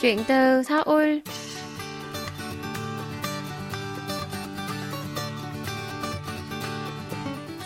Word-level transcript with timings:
Chuyện 0.00 0.24
từ 0.28 0.62
Seoul 0.62 1.18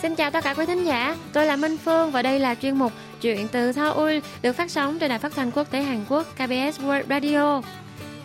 Xin 0.03 0.15
chào 0.15 0.31
tất 0.31 0.45
cả 0.45 0.55
quý 0.55 0.67
thính 0.67 0.85
giả, 0.85 1.17
tôi 1.33 1.47
là 1.47 1.57
Minh 1.57 1.77
Phương 1.85 2.11
và 2.11 2.23
đây 2.23 2.39
là 2.39 2.55
chuyên 2.55 2.79
mục 2.79 2.93
Chuyện 3.21 3.49
từ 3.49 3.73
Seoul 3.73 4.19
được 4.43 4.53
phát 4.53 4.71
sóng 4.71 4.99
trên 4.99 5.09
đài 5.09 5.19
phát 5.19 5.33
thanh 5.37 5.51
quốc 5.51 5.71
tế 5.71 5.83
Hàn 5.83 6.05
Quốc 6.09 6.27
KBS 6.35 6.81
World 6.81 7.03
Radio. 7.09 7.63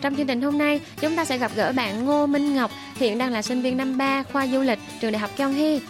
Trong 0.00 0.16
chương 0.16 0.26
trình 0.26 0.42
hôm 0.42 0.58
nay, 0.58 0.80
chúng 1.00 1.16
ta 1.16 1.24
sẽ 1.24 1.38
gặp 1.38 1.50
gỡ 1.56 1.72
bạn 1.76 2.04
Ngô 2.04 2.26
Minh 2.26 2.54
Ngọc, 2.54 2.70
hiện 2.96 3.18
đang 3.18 3.32
là 3.32 3.42
sinh 3.42 3.62
viên 3.62 3.76
năm 3.76 3.98
3 3.98 4.22
khoa 4.22 4.46
du 4.46 4.60
lịch 4.60 4.78
trường 5.00 5.12
Đại 5.12 5.20
học 5.20 5.30
Kyunghee. 5.36 5.80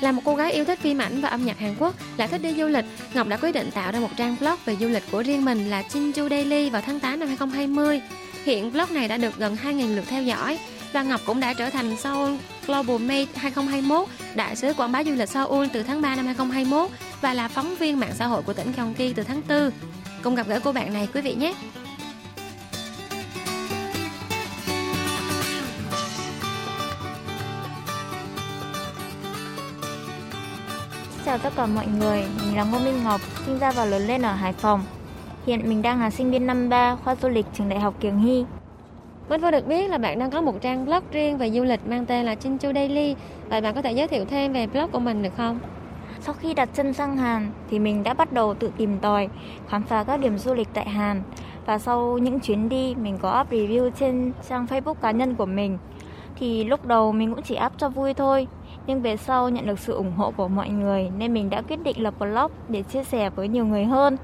Là 0.00 0.12
một 0.12 0.22
cô 0.24 0.34
gái 0.34 0.52
yêu 0.52 0.64
thích 0.64 0.78
phim 0.78 0.98
ảnh 0.98 1.20
và 1.20 1.28
âm 1.28 1.46
nhạc 1.46 1.58
Hàn 1.58 1.74
Quốc, 1.78 1.94
lại 2.16 2.28
thích 2.28 2.42
đi 2.42 2.54
du 2.54 2.66
lịch, 2.66 2.84
Ngọc 3.14 3.28
đã 3.28 3.36
quyết 3.36 3.52
định 3.52 3.70
tạo 3.70 3.92
ra 3.92 4.00
một 4.00 4.10
trang 4.16 4.36
blog 4.40 4.56
về 4.64 4.76
du 4.76 4.88
lịch 4.88 5.02
của 5.10 5.22
riêng 5.22 5.44
mình 5.44 5.70
là 5.70 5.82
Chinju 5.82 6.28
Daily 6.28 6.70
vào 6.70 6.82
tháng 6.86 7.00
8 7.00 7.20
năm 7.20 7.28
2020. 7.28 8.00
Hiện 8.44 8.72
blog 8.72 8.94
này 8.94 9.08
đã 9.08 9.16
được 9.16 9.38
gần 9.38 9.56
2.000 9.64 9.96
lượt 9.96 10.04
theo 10.08 10.22
dõi 10.22 10.58
và 10.92 11.02
Ngọc 11.02 11.20
cũng 11.26 11.40
đã 11.40 11.54
trở 11.54 11.70
thành 11.70 11.96
Seoul 11.96 12.34
Global 12.66 12.98
Mate 12.98 13.26
2021, 13.34 14.08
đại 14.34 14.56
sứ 14.56 14.72
quảng 14.74 14.92
bá 14.92 15.04
du 15.04 15.12
lịch 15.12 15.28
Seoul 15.28 15.66
từ 15.72 15.82
tháng 15.82 16.02
3 16.02 16.16
năm 16.16 16.26
2021 16.26 16.90
và 17.20 17.34
là 17.34 17.48
phóng 17.48 17.76
viên 17.76 18.00
mạng 18.00 18.12
xã 18.18 18.26
hội 18.26 18.42
của 18.42 18.52
tỉnh 18.52 18.72
Gyeonggi 18.72 19.14
từ 19.16 19.22
tháng 19.22 19.42
4. 19.48 19.70
Cùng 20.22 20.34
gặp 20.34 20.48
gỡ 20.48 20.60
cô 20.64 20.72
bạn 20.72 20.92
này 20.92 21.08
quý 21.14 21.20
vị 21.20 21.34
nhé. 21.34 21.54
Chào 31.28 31.38
tất 31.38 31.52
cả 31.56 31.66
mọi 31.66 31.86
người, 31.98 32.24
mình 32.40 32.56
là 32.56 32.64
Ngô 32.64 32.78
Minh 32.78 33.04
Ngọc, 33.04 33.20
sinh 33.46 33.58
ra 33.58 33.70
và 33.70 33.84
lớn 33.84 34.02
lên 34.02 34.22
ở 34.22 34.32
Hải 34.32 34.52
Phòng. 34.52 34.80
Hiện 35.46 35.68
mình 35.68 35.82
đang 35.82 36.00
là 36.00 36.10
sinh 36.10 36.30
viên 36.30 36.46
năm 36.46 36.68
3 36.68 36.96
khoa 36.96 37.14
du 37.14 37.28
lịch 37.28 37.46
trường 37.54 37.68
Đại 37.68 37.80
học 37.80 37.94
Kiều 38.00 38.12
Hy. 38.12 38.44
Minh 39.28 39.40
Phương 39.40 39.50
được 39.50 39.66
biết 39.66 39.90
là 39.90 39.98
bạn 39.98 40.18
đang 40.18 40.30
có 40.30 40.40
một 40.40 40.54
trang 40.60 40.84
blog 40.84 41.02
riêng 41.12 41.38
về 41.38 41.50
du 41.50 41.64
lịch 41.64 41.86
mang 41.86 42.06
tên 42.06 42.24
là 42.24 42.34
Chinchu 42.34 42.72
Daily. 42.74 43.14
Vậy 43.48 43.60
bạn 43.60 43.74
có 43.74 43.82
thể 43.82 43.92
giới 43.92 44.08
thiệu 44.08 44.24
thêm 44.24 44.52
về 44.52 44.66
blog 44.66 44.90
của 44.90 44.98
mình 44.98 45.22
được 45.22 45.36
không? 45.36 45.58
Sau 46.20 46.34
khi 46.34 46.54
đặt 46.54 46.68
chân 46.74 46.94
sang 46.94 47.16
Hàn 47.16 47.50
thì 47.70 47.78
mình 47.78 48.02
đã 48.02 48.14
bắt 48.14 48.32
đầu 48.32 48.54
tự 48.54 48.70
tìm 48.76 48.98
tòi, 48.98 49.28
khám 49.68 49.82
phá 49.82 50.04
các 50.04 50.20
điểm 50.20 50.38
du 50.38 50.54
lịch 50.54 50.68
tại 50.74 50.88
Hàn. 50.88 51.22
Và 51.66 51.78
sau 51.78 52.18
những 52.18 52.40
chuyến 52.40 52.68
đi, 52.68 52.94
mình 52.94 53.18
có 53.18 53.40
up 53.40 53.52
review 53.52 53.90
trên 53.90 54.32
trang 54.48 54.66
Facebook 54.66 54.94
cá 54.94 55.10
nhân 55.10 55.34
của 55.34 55.46
mình. 55.46 55.78
Thì 56.36 56.64
lúc 56.64 56.86
đầu 56.86 57.12
mình 57.12 57.34
cũng 57.34 57.44
chỉ 57.44 57.58
up 57.66 57.72
cho 57.78 57.88
vui 57.88 58.14
thôi, 58.14 58.46
nhưng 58.88 59.02
về 59.02 59.16
sau 59.16 59.48
nhận 59.48 59.66
được 59.66 59.78
sự 59.78 59.92
ủng 59.92 60.12
hộ 60.16 60.30
của 60.30 60.48
mọi 60.48 60.68
người 60.68 61.10
nên 61.18 61.34
mình 61.34 61.50
đã 61.50 61.62
quyết 61.62 61.82
định 61.82 62.02
lập 62.02 62.14
blog 62.18 62.50
để 62.68 62.82
chia 62.82 63.04
sẻ 63.04 63.30
với 63.30 63.48
nhiều 63.48 63.66
người 63.66 63.84
hơn. 63.84 64.16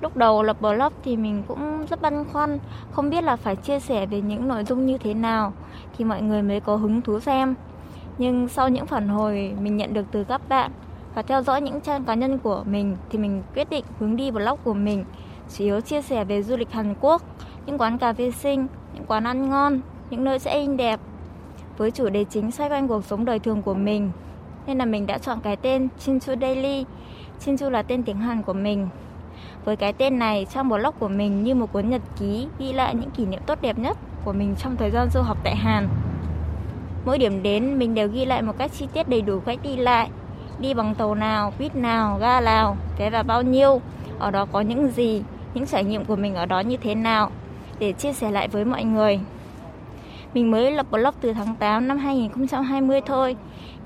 Lúc 0.00 0.16
đầu 0.16 0.42
lập 0.42 0.60
blog 0.60 0.92
thì 1.04 1.16
mình 1.16 1.42
cũng 1.48 1.86
rất 1.90 2.02
băn 2.02 2.24
khoăn, 2.32 2.58
không 2.92 3.10
biết 3.10 3.24
là 3.24 3.36
phải 3.36 3.56
chia 3.56 3.80
sẻ 3.80 4.06
về 4.06 4.20
những 4.20 4.48
nội 4.48 4.64
dung 4.64 4.86
như 4.86 4.98
thế 4.98 5.14
nào 5.14 5.52
thì 5.98 6.04
mọi 6.04 6.22
người 6.22 6.42
mới 6.42 6.60
có 6.60 6.76
hứng 6.76 7.00
thú 7.00 7.20
xem. 7.20 7.54
Nhưng 8.18 8.48
sau 8.48 8.68
những 8.68 8.86
phản 8.86 9.08
hồi 9.08 9.54
mình 9.60 9.76
nhận 9.76 9.94
được 9.94 10.04
từ 10.12 10.24
các 10.24 10.48
bạn 10.48 10.70
và 11.14 11.22
theo 11.22 11.42
dõi 11.42 11.60
những 11.60 11.80
trang 11.80 12.04
cá 12.04 12.14
nhân 12.14 12.38
của 12.38 12.62
mình 12.66 12.96
thì 13.10 13.18
mình 13.18 13.42
quyết 13.54 13.70
định 13.70 13.84
hướng 13.98 14.16
đi 14.16 14.30
blog 14.30 14.58
của 14.64 14.74
mình 14.74 15.04
chủ 15.56 15.64
yếu 15.64 15.80
chia 15.80 16.02
sẻ 16.02 16.24
về 16.24 16.42
du 16.42 16.56
lịch 16.56 16.72
Hàn 16.72 16.94
Quốc, 17.00 17.22
những 17.66 17.78
quán 17.78 17.98
cà 17.98 18.12
phê 18.12 18.30
xinh, 18.30 18.66
những 18.94 19.04
quán 19.06 19.24
ăn 19.24 19.50
ngon, 19.50 19.80
những 20.10 20.24
nơi 20.24 20.38
sẽ 20.38 20.60
in 20.60 20.76
đẹp 20.76 21.00
với 21.78 21.90
chủ 21.90 22.08
đề 22.08 22.24
chính 22.24 22.50
xoay 22.50 22.70
quanh 22.70 22.88
cuộc 22.88 23.04
sống 23.04 23.24
đời 23.24 23.38
thường 23.38 23.62
của 23.62 23.74
mình. 23.74 24.10
Nên 24.66 24.78
là 24.78 24.84
mình 24.84 25.06
đã 25.06 25.18
chọn 25.18 25.38
cái 25.42 25.56
tên 25.56 25.88
Chinchu 25.98 26.34
Daily. 26.40 26.84
Chinchu 27.40 27.70
là 27.70 27.82
tên 27.82 28.02
tiếng 28.02 28.16
Hàn 28.16 28.42
của 28.42 28.52
mình. 28.52 28.88
Với 29.64 29.76
cái 29.76 29.92
tên 29.92 30.18
này, 30.18 30.46
trong 30.54 30.68
blog 30.68 30.94
của 30.98 31.08
mình 31.08 31.44
như 31.44 31.54
một 31.54 31.72
cuốn 31.72 31.90
nhật 31.90 32.02
ký 32.20 32.46
ghi 32.58 32.72
lại 32.72 32.94
những 32.94 33.10
kỷ 33.10 33.26
niệm 33.26 33.40
tốt 33.46 33.58
đẹp 33.60 33.78
nhất 33.78 33.96
của 34.24 34.32
mình 34.32 34.54
trong 34.58 34.76
thời 34.76 34.90
gian 34.90 35.08
du 35.10 35.20
học 35.20 35.38
tại 35.44 35.56
Hàn. 35.56 35.88
Mỗi 37.04 37.18
điểm 37.18 37.42
đến 37.42 37.78
mình 37.78 37.94
đều 37.94 38.08
ghi 38.08 38.24
lại 38.24 38.42
một 38.42 38.58
cách 38.58 38.70
chi 38.72 38.86
tiết 38.92 39.08
đầy 39.08 39.22
đủ 39.22 39.40
cách 39.40 39.58
đi 39.62 39.76
lại, 39.76 40.10
đi 40.58 40.74
bằng 40.74 40.94
tàu 40.94 41.14
nào, 41.14 41.52
buýt 41.58 41.76
nào, 41.76 42.18
ga 42.20 42.40
nào, 42.40 42.76
vé 42.98 43.10
vào 43.10 43.22
bao 43.22 43.42
nhiêu, 43.42 43.80
ở 44.18 44.30
đó 44.30 44.46
có 44.52 44.60
những 44.60 44.88
gì, 44.88 45.22
những 45.54 45.66
trải 45.66 45.84
nghiệm 45.84 46.04
của 46.04 46.16
mình 46.16 46.34
ở 46.34 46.46
đó 46.46 46.60
như 46.60 46.76
thế 46.76 46.94
nào 46.94 47.30
để 47.78 47.92
chia 47.92 48.12
sẻ 48.12 48.30
lại 48.30 48.48
với 48.48 48.64
mọi 48.64 48.84
người. 48.84 49.20
Mình 50.34 50.50
mới 50.50 50.72
lập 50.72 50.86
blog 50.90 51.14
từ 51.20 51.32
tháng 51.32 51.54
8 51.58 51.88
năm 51.88 51.98
2020 51.98 53.00
thôi, 53.06 53.36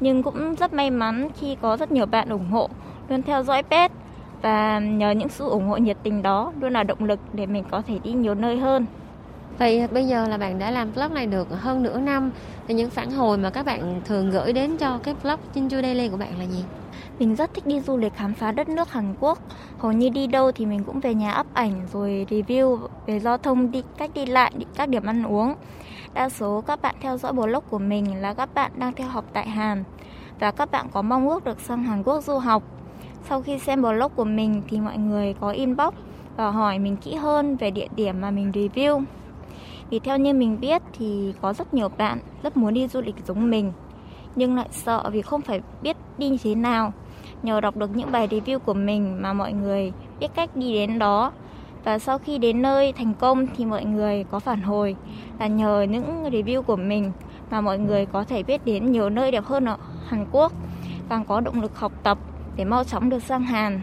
nhưng 0.00 0.22
cũng 0.22 0.54
rất 0.54 0.72
may 0.72 0.91
mắn 0.91 1.28
khi 1.41 1.56
có 1.62 1.76
rất 1.76 1.92
nhiều 1.92 2.06
bạn 2.06 2.28
ủng 2.28 2.50
hộ, 2.50 2.69
luôn 3.08 3.22
theo 3.22 3.42
dõi 3.42 3.62
pet 3.62 3.91
và 4.42 4.78
nhờ 4.78 5.10
những 5.10 5.28
sự 5.28 5.48
ủng 5.48 5.66
hộ 5.69 5.76
nhiệt 5.76 5.97
tình 6.02 6.22
đó 6.22 6.52
luôn 6.60 6.72
là 6.72 6.82
động 6.82 7.04
lực 7.04 7.20
để 7.32 7.47
mình 7.47 7.64
có 7.70 7.82
thể 7.82 7.98
đi 8.04 8.12
nhiều 8.12 8.34
nơi 8.34 8.56
hơn. 8.56 8.86
Vậy 9.58 9.88
bây 9.92 10.06
giờ 10.06 10.28
là 10.28 10.36
bạn 10.36 10.58
đã 10.58 10.70
làm 10.70 10.92
blog 10.94 11.14
này 11.14 11.26
được 11.26 11.48
hơn 11.50 11.82
nửa 11.82 11.98
năm 11.98 12.31
thì 12.69 12.75
những 12.75 12.91
phản 12.91 13.10
hồi 13.10 13.38
mà 13.38 13.50
các 13.50 13.66
bạn 13.66 14.00
thường 14.04 14.31
gửi 14.31 14.52
đến 14.52 14.76
cho 14.76 14.98
cái 15.02 15.14
blog 15.22 15.41
Chinju 15.54 15.82
Daily 15.82 16.08
của 16.08 16.16
bạn 16.16 16.38
là 16.38 16.44
gì? 16.44 16.64
Mình 17.19 17.36
rất 17.36 17.54
thích 17.54 17.66
đi 17.66 17.80
du 17.80 17.97
lịch 17.97 18.14
khám 18.14 18.34
phá 18.34 18.53
đất 18.53 18.69
nước 18.69 18.91
Hàn 18.91 19.14
Quốc. 19.20 19.38
Hầu 19.78 19.92
như 19.92 20.08
đi 20.08 20.26
đâu 20.26 20.53
thì 20.53 20.66
mình 20.66 20.84
cũng 20.84 21.00
về 21.00 21.14
nhà 21.14 21.41
up 21.41 21.47
ảnh 21.54 21.86
rồi 21.92 22.26
review 22.30 22.78
về 23.06 23.20
giao 23.20 23.38
thông, 23.38 23.70
đi 23.70 23.82
cách 23.97 24.10
đi 24.14 24.26
lại, 24.26 24.53
đi 24.56 24.66
các 24.76 24.88
điểm 24.88 25.06
ăn 25.06 25.25
uống. 25.25 25.54
Đa 26.14 26.28
số 26.28 26.60
các 26.60 26.82
bạn 26.82 26.94
theo 27.00 27.19
dõi 27.19 27.32
blog 27.32 27.64
của 27.70 27.78
mình 27.78 28.20
là 28.20 28.34
các 28.34 28.54
bạn 28.54 28.72
đang 28.76 28.92
theo 28.92 29.08
học 29.08 29.25
tại 29.32 29.48
Hàn 29.48 29.84
và 30.41 30.50
các 30.50 30.70
bạn 30.70 30.86
có 30.92 31.02
mong 31.02 31.28
ước 31.28 31.44
được 31.44 31.60
sang 31.60 31.82
Hàn 31.82 32.02
Quốc 32.02 32.25
du 32.25 32.38
học. 32.38 32.62
Sau 33.28 33.42
khi 33.42 33.58
xem 33.58 33.82
blog 33.82 34.12
của 34.16 34.25
mình 34.25 34.62
thì 34.69 34.81
mọi 34.81 34.98
người 34.98 35.34
có 35.41 35.50
inbox 35.50 35.94
và 36.36 36.50
hỏi 36.50 36.78
mình 36.78 36.97
kỹ 36.97 37.14
hơn 37.14 37.56
về 37.56 37.70
địa 37.70 37.88
điểm 37.97 38.20
mà 38.20 38.31
mình 38.31 38.50
review. 38.50 39.04
Vì 39.91 39.98
theo 39.98 40.19
như 40.19 40.34
mình 40.34 40.60
biết 40.60 40.82
thì 40.98 41.34
có 41.41 41.52
rất 41.52 41.75
nhiều 41.75 41.88
bạn 41.88 42.19
rất 42.42 42.56
muốn 42.56 42.75
đi 42.75 42.88
du 42.88 43.00
lịch 43.00 43.16
giống 43.26 43.50
mình 43.50 43.72
nhưng 44.36 44.56
lại 44.56 44.69
sợ 44.70 45.10
vì 45.12 45.22
không 45.22 45.41
phải 45.41 45.60
biết 45.82 45.97
đi 46.18 46.28
như 46.28 46.36
thế 46.42 46.54
nào. 46.54 46.92
Nhờ 47.42 47.60
đọc 47.60 47.76
được 47.76 47.96
những 47.96 48.12
bài 48.12 48.28
review 48.28 48.58
của 48.58 48.74
mình 48.74 49.22
mà 49.22 49.32
mọi 49.32 49.52
người 49.52 49.92
biết 50.20 50.28
cách 50.34 50.56
đi 50.56 50.72
đến 50.72 50.98
đó 50.98 51.32
và 51.84 51.98
sau 51.98 52.18
khi 52.18 52.38
đến 52.38 52.62
nơi 52.62 52.92
thành 52.92 53.14
công 53.14 53.46
thì 53.56 53.64
mọi 53.64 53.84
người 53.84 54.24
có 54.30 54.38
phản 54.38 54.62
hồi 54.62 54.96
là 55.38 55.46
nhờ 55.46 55.86
những 55.90 56.24
review 56.24 56.62
của 56.62 56.76
mình 56.76 57.12
mà 57.50 57.60
mọi 57.60 57.78
người 57.78 58.06
có 58.06 58.24
thể 58.24 58.42
biết 58.42 58.64
đến 58.64 58.92
nhiều 58.92 59.10
nơi 59.10 59.30
đẹp 59.30 59.44
hơn 59.44 59.64
ở 59.64 59.76
Hàn 60.06 60.26
Quốc 60.32 60.52
càng 61.08 61.24
có 61.24 61.40
động 61.40 61.62
lực 61.62 61.78
học 61.78 61.92
tập 62.02 62.18
để 62.56 62.64
mau 62.64 62.84
chóng 62.84 63.10
được 63.10 63.22
sang 63.22 63.42
Hàn. 63.42 63.80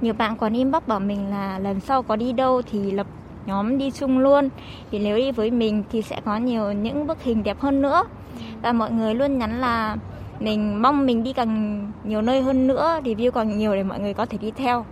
Nhiều 0.00 0.14
bạn 0.14 0.36
còn 0.36 0.52
inbox 0.52 0.82
bảo 0.86 1.00
mình 1.00 1.30
là 1.30 1.58
lần 1.58 1.80
sau 1.80 2.02
có 2.02 2.16
đi 2.16 2.32
đâu 2.32 2.62
thì 2.62 2.90
lập 2.90 3.06
nhóm 3.46 3.78
đi 3.78 3.90
chung 3.90 4.18
luôn 4.18 4.48
vì 4.90 4.98
nếu 4.98 5.16
đi 5.16 5.32
với 5.32 5.50
mình 5.50 5.84
thì 5.92 6.02
sẽ 6.02 6.20
có 6.24 6.36
nhiều 6.36 6.72
những 6.72 7.06
bức 7.06 7.22
hình 7.22 7.42
đẹp 7.42 7.60
hơn 7.60 7.82
nữa 7.82 8.04
và 8.62 8.72
mọi 8.72 8.90
người 8.90 9.14
luôn 9.14 9.38
nhắn 9.38 9.60
là 9.60 9.96
mình 10.44 10.82
mong 10.82 11.06
mình 11.06 11.24
đi 11.24 11.32
càng 11.32 11.86
nhiều 12.04 12.22
nơi 12.22 12.42
hơn 12.42 12.66
nữa 12.66 13.00
review 13.04 13.30
càng 13.30 13.58
nhiều 13.58 13.74
để 13.74 13.82
mọi 13.82 14.00
người 14.00 14.14
có 14.14 14.26
thể 14.26 14.38
đi 14.38 14.50
theo 14.50 14.84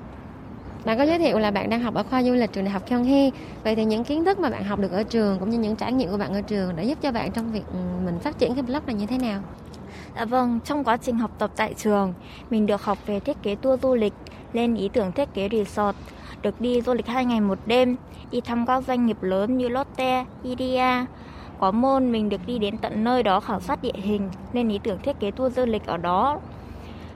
bạn 0.85 0.99
có 0.99 1.05
giới 1.05 1.19
thiệu 1.19 1.39
là 1.39 1.51
bạn 1.51 1.71
đang 1.71 1.81
học 1.81 1.95
ở 1.95 2.03
khoa 2.03 2.23
du 2.23 2.33
lịch 2.33 2.53
trường 2.53 2.65
đại 2.65 2.73
học 2.73 2.87
Kyunghee. 2.87 3.31
Vậy 3.65 3.77
thì 3.77 3.85
những 3.85 4.05
kiến 4.05 4.25
thức 4.25 4.39
mà 4.39 4.51
bạn 4.51 4.65
học 4.65 4.79
được 4.79 4.93
ở 4.93 5.03
trường 5.03 5.39
cũng 5.39 5.51
như 5.51 5.59
những 5.59 5.77
trải 5.77 5.93
nghiệm 5.93 6.11
của 6.11 6.17
bạn 6.17 6.33
ở 6.33 6.41
trường 6.43 6.77
đã 6.77 6.83
giúp 6.83 6.99
cho 7.03 7.13
bạn 7.13 7.33
trong 7.33 7.53
việc 7.53 7.63
ừ, 7.73 7.79
mình 8.05 8.19
phát 8.19 8.39
triển 8.39 8.55
cái 8.55 8.63
blog 8.63 8.87
này 8.87 8.95
như 8.95 9.07
thế 9.07 9.19
nào? 9.19 9.41
Dạ 10.17 10.25
vâng, 10.25 10.61
trong 10.65 10.85
quá 10.85 10.97
trình 10.97 11.19
học 11.19 11.31
tập 11.39 11.51
tại 11.57 11.75
trường, 11.75 12.15
mình 12.51 12.67
được 12.67 12.83
học 12.83 12.99
về 13.07 13.21
thiết 13.21 13.43
kế 13.43 13.55
tour 13.55 13.83
du 13.83 13.95
lịch, 13.95 14.13
lên 14.53 14.75
ý 14.75 14.89
tưởng 14.89 15.13
thiết 15.13 15.35
kế 15.35 15.49
resort, 15.53 15.97
được 16.43 16.61
đi 16.61 16.83
du 16.83 16.95
lịch 16.95 17.07
hai 17.07 17.25
ngày 17.25 17.41
một 17.41 17.59
đêm, 17.67 17.97
đi 18.31 18.41
thăm 18.41 18.67
các 18.67 18.85
doanh 18.87 19.07
nghiệp 19.07 19.23
lớn 19.23 19.57
như 19.57 19.69
Lotte, 19.69 20.25
Idea. 20.43 21.07
Có 21.61 21.71
môn 21.71 22.13
mình 22.13 22.29
được 22.29 22.47
đi 22.47 22.59
đến 22.59 22.79
tận 22.79 23.05
nơi 23.05 23.23
đó 23.23 23.41
khảo 23.41 23.61
sát 23.61 23.83
địa 23.83 23.93
hình, 23.95 24.31
nên 24.53 24.69
ý 24.69 24.79
tưởng 24.79 24.99
thiết 24.99 25.21
kế 25.21 25.31
tour 25.31 25.57
du 25.57 25.67
lịch 25.67 25.87
ở 25.87 25.97
đó. 25.97 26.39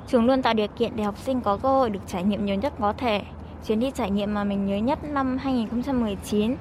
Trường 0.07 0.27
luôn 0.27 0.43
tạo 0.43 0.55
điều 0.55 0.67
kiện 0.69 0.93
để 0.97 1.05
học 1.05 1.19
sinh 1.19 1.41
có 1.41 1.57
cơ 1.57 1.69
hội 1.69 1.91
được 1.91 2.01
trải 2.07 2.25
nghiệm 2.25 2.47
nhiều 2.47 2.57
nhất 2.57 2.73
có 2.81 2.93
thể. 2.93 3.23
Chuyến 3.67 3.81
đi 3.81 3.91
trải 3.91 4.11
nghiệm 4.11 4.35
mà 4.35 4.45
mình 4.45 4.67
nhớ 4.67 4.77
nhất 4.77 5.05
năm 5.05 5.39
2019, 5.39 6.57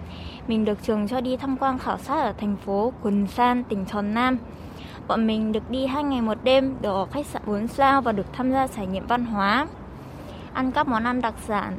mình 0.48 0.66
được 0.66 0.84
trường 0.84 1.08
cho 1.08 1.22
đi 1.22 1.38
tham 1.38 1.58
quan 1.58 1.80
khảo 1.80 1.98
sát 1.98 2.22
ở 2.22 2.34
thành 2.38 2.56
phố 2.66 2.94
Quần 3.02 3.28
San, 3.28 3.64
tỉnh 3.64 3.86
Tròn 3.86 4.14
Nam. 4.14 4.38
Bọn 5.08 5.28
mình 5.28 5.52
được 5.52 5.70
đi 5.70 5.86
hai 5.86 6.04
ngày 6.04 6.22
một 6.22 6.38
đêm, 6.44 6.76
được 6.82 6.90
ở 6.94 7.06
khách 7.06 7.26
sạn 7.26 7.42
4 7.46 7.68
sao 7.68 8.02
và 8.02 8.12
được 8.12 8.34
tham 8.34 8.52
gia 8.52 8.68
trải 8.68 8.88
nghiệm 8.88 9.08
văn 9.08 9.26
hóa. 9.26 9.68
Ăn 10.54 10.72
các 10.72 10.88
món 10.88 11.04
ăn 11.04 11.22
đặc 11.22 11.34
sản. 11.48 11.78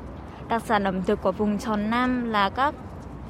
Đặc 0.49 0.63
sản 0.67 0.85
ẩm 0.85 1.03
thực 1.03 1.23
của 1.23 1.33
vùng 1.33 1.59
Tròn 1.59 1.91
Nam 1.91 2.31
là 2.31 2.51
các 2.51 2.75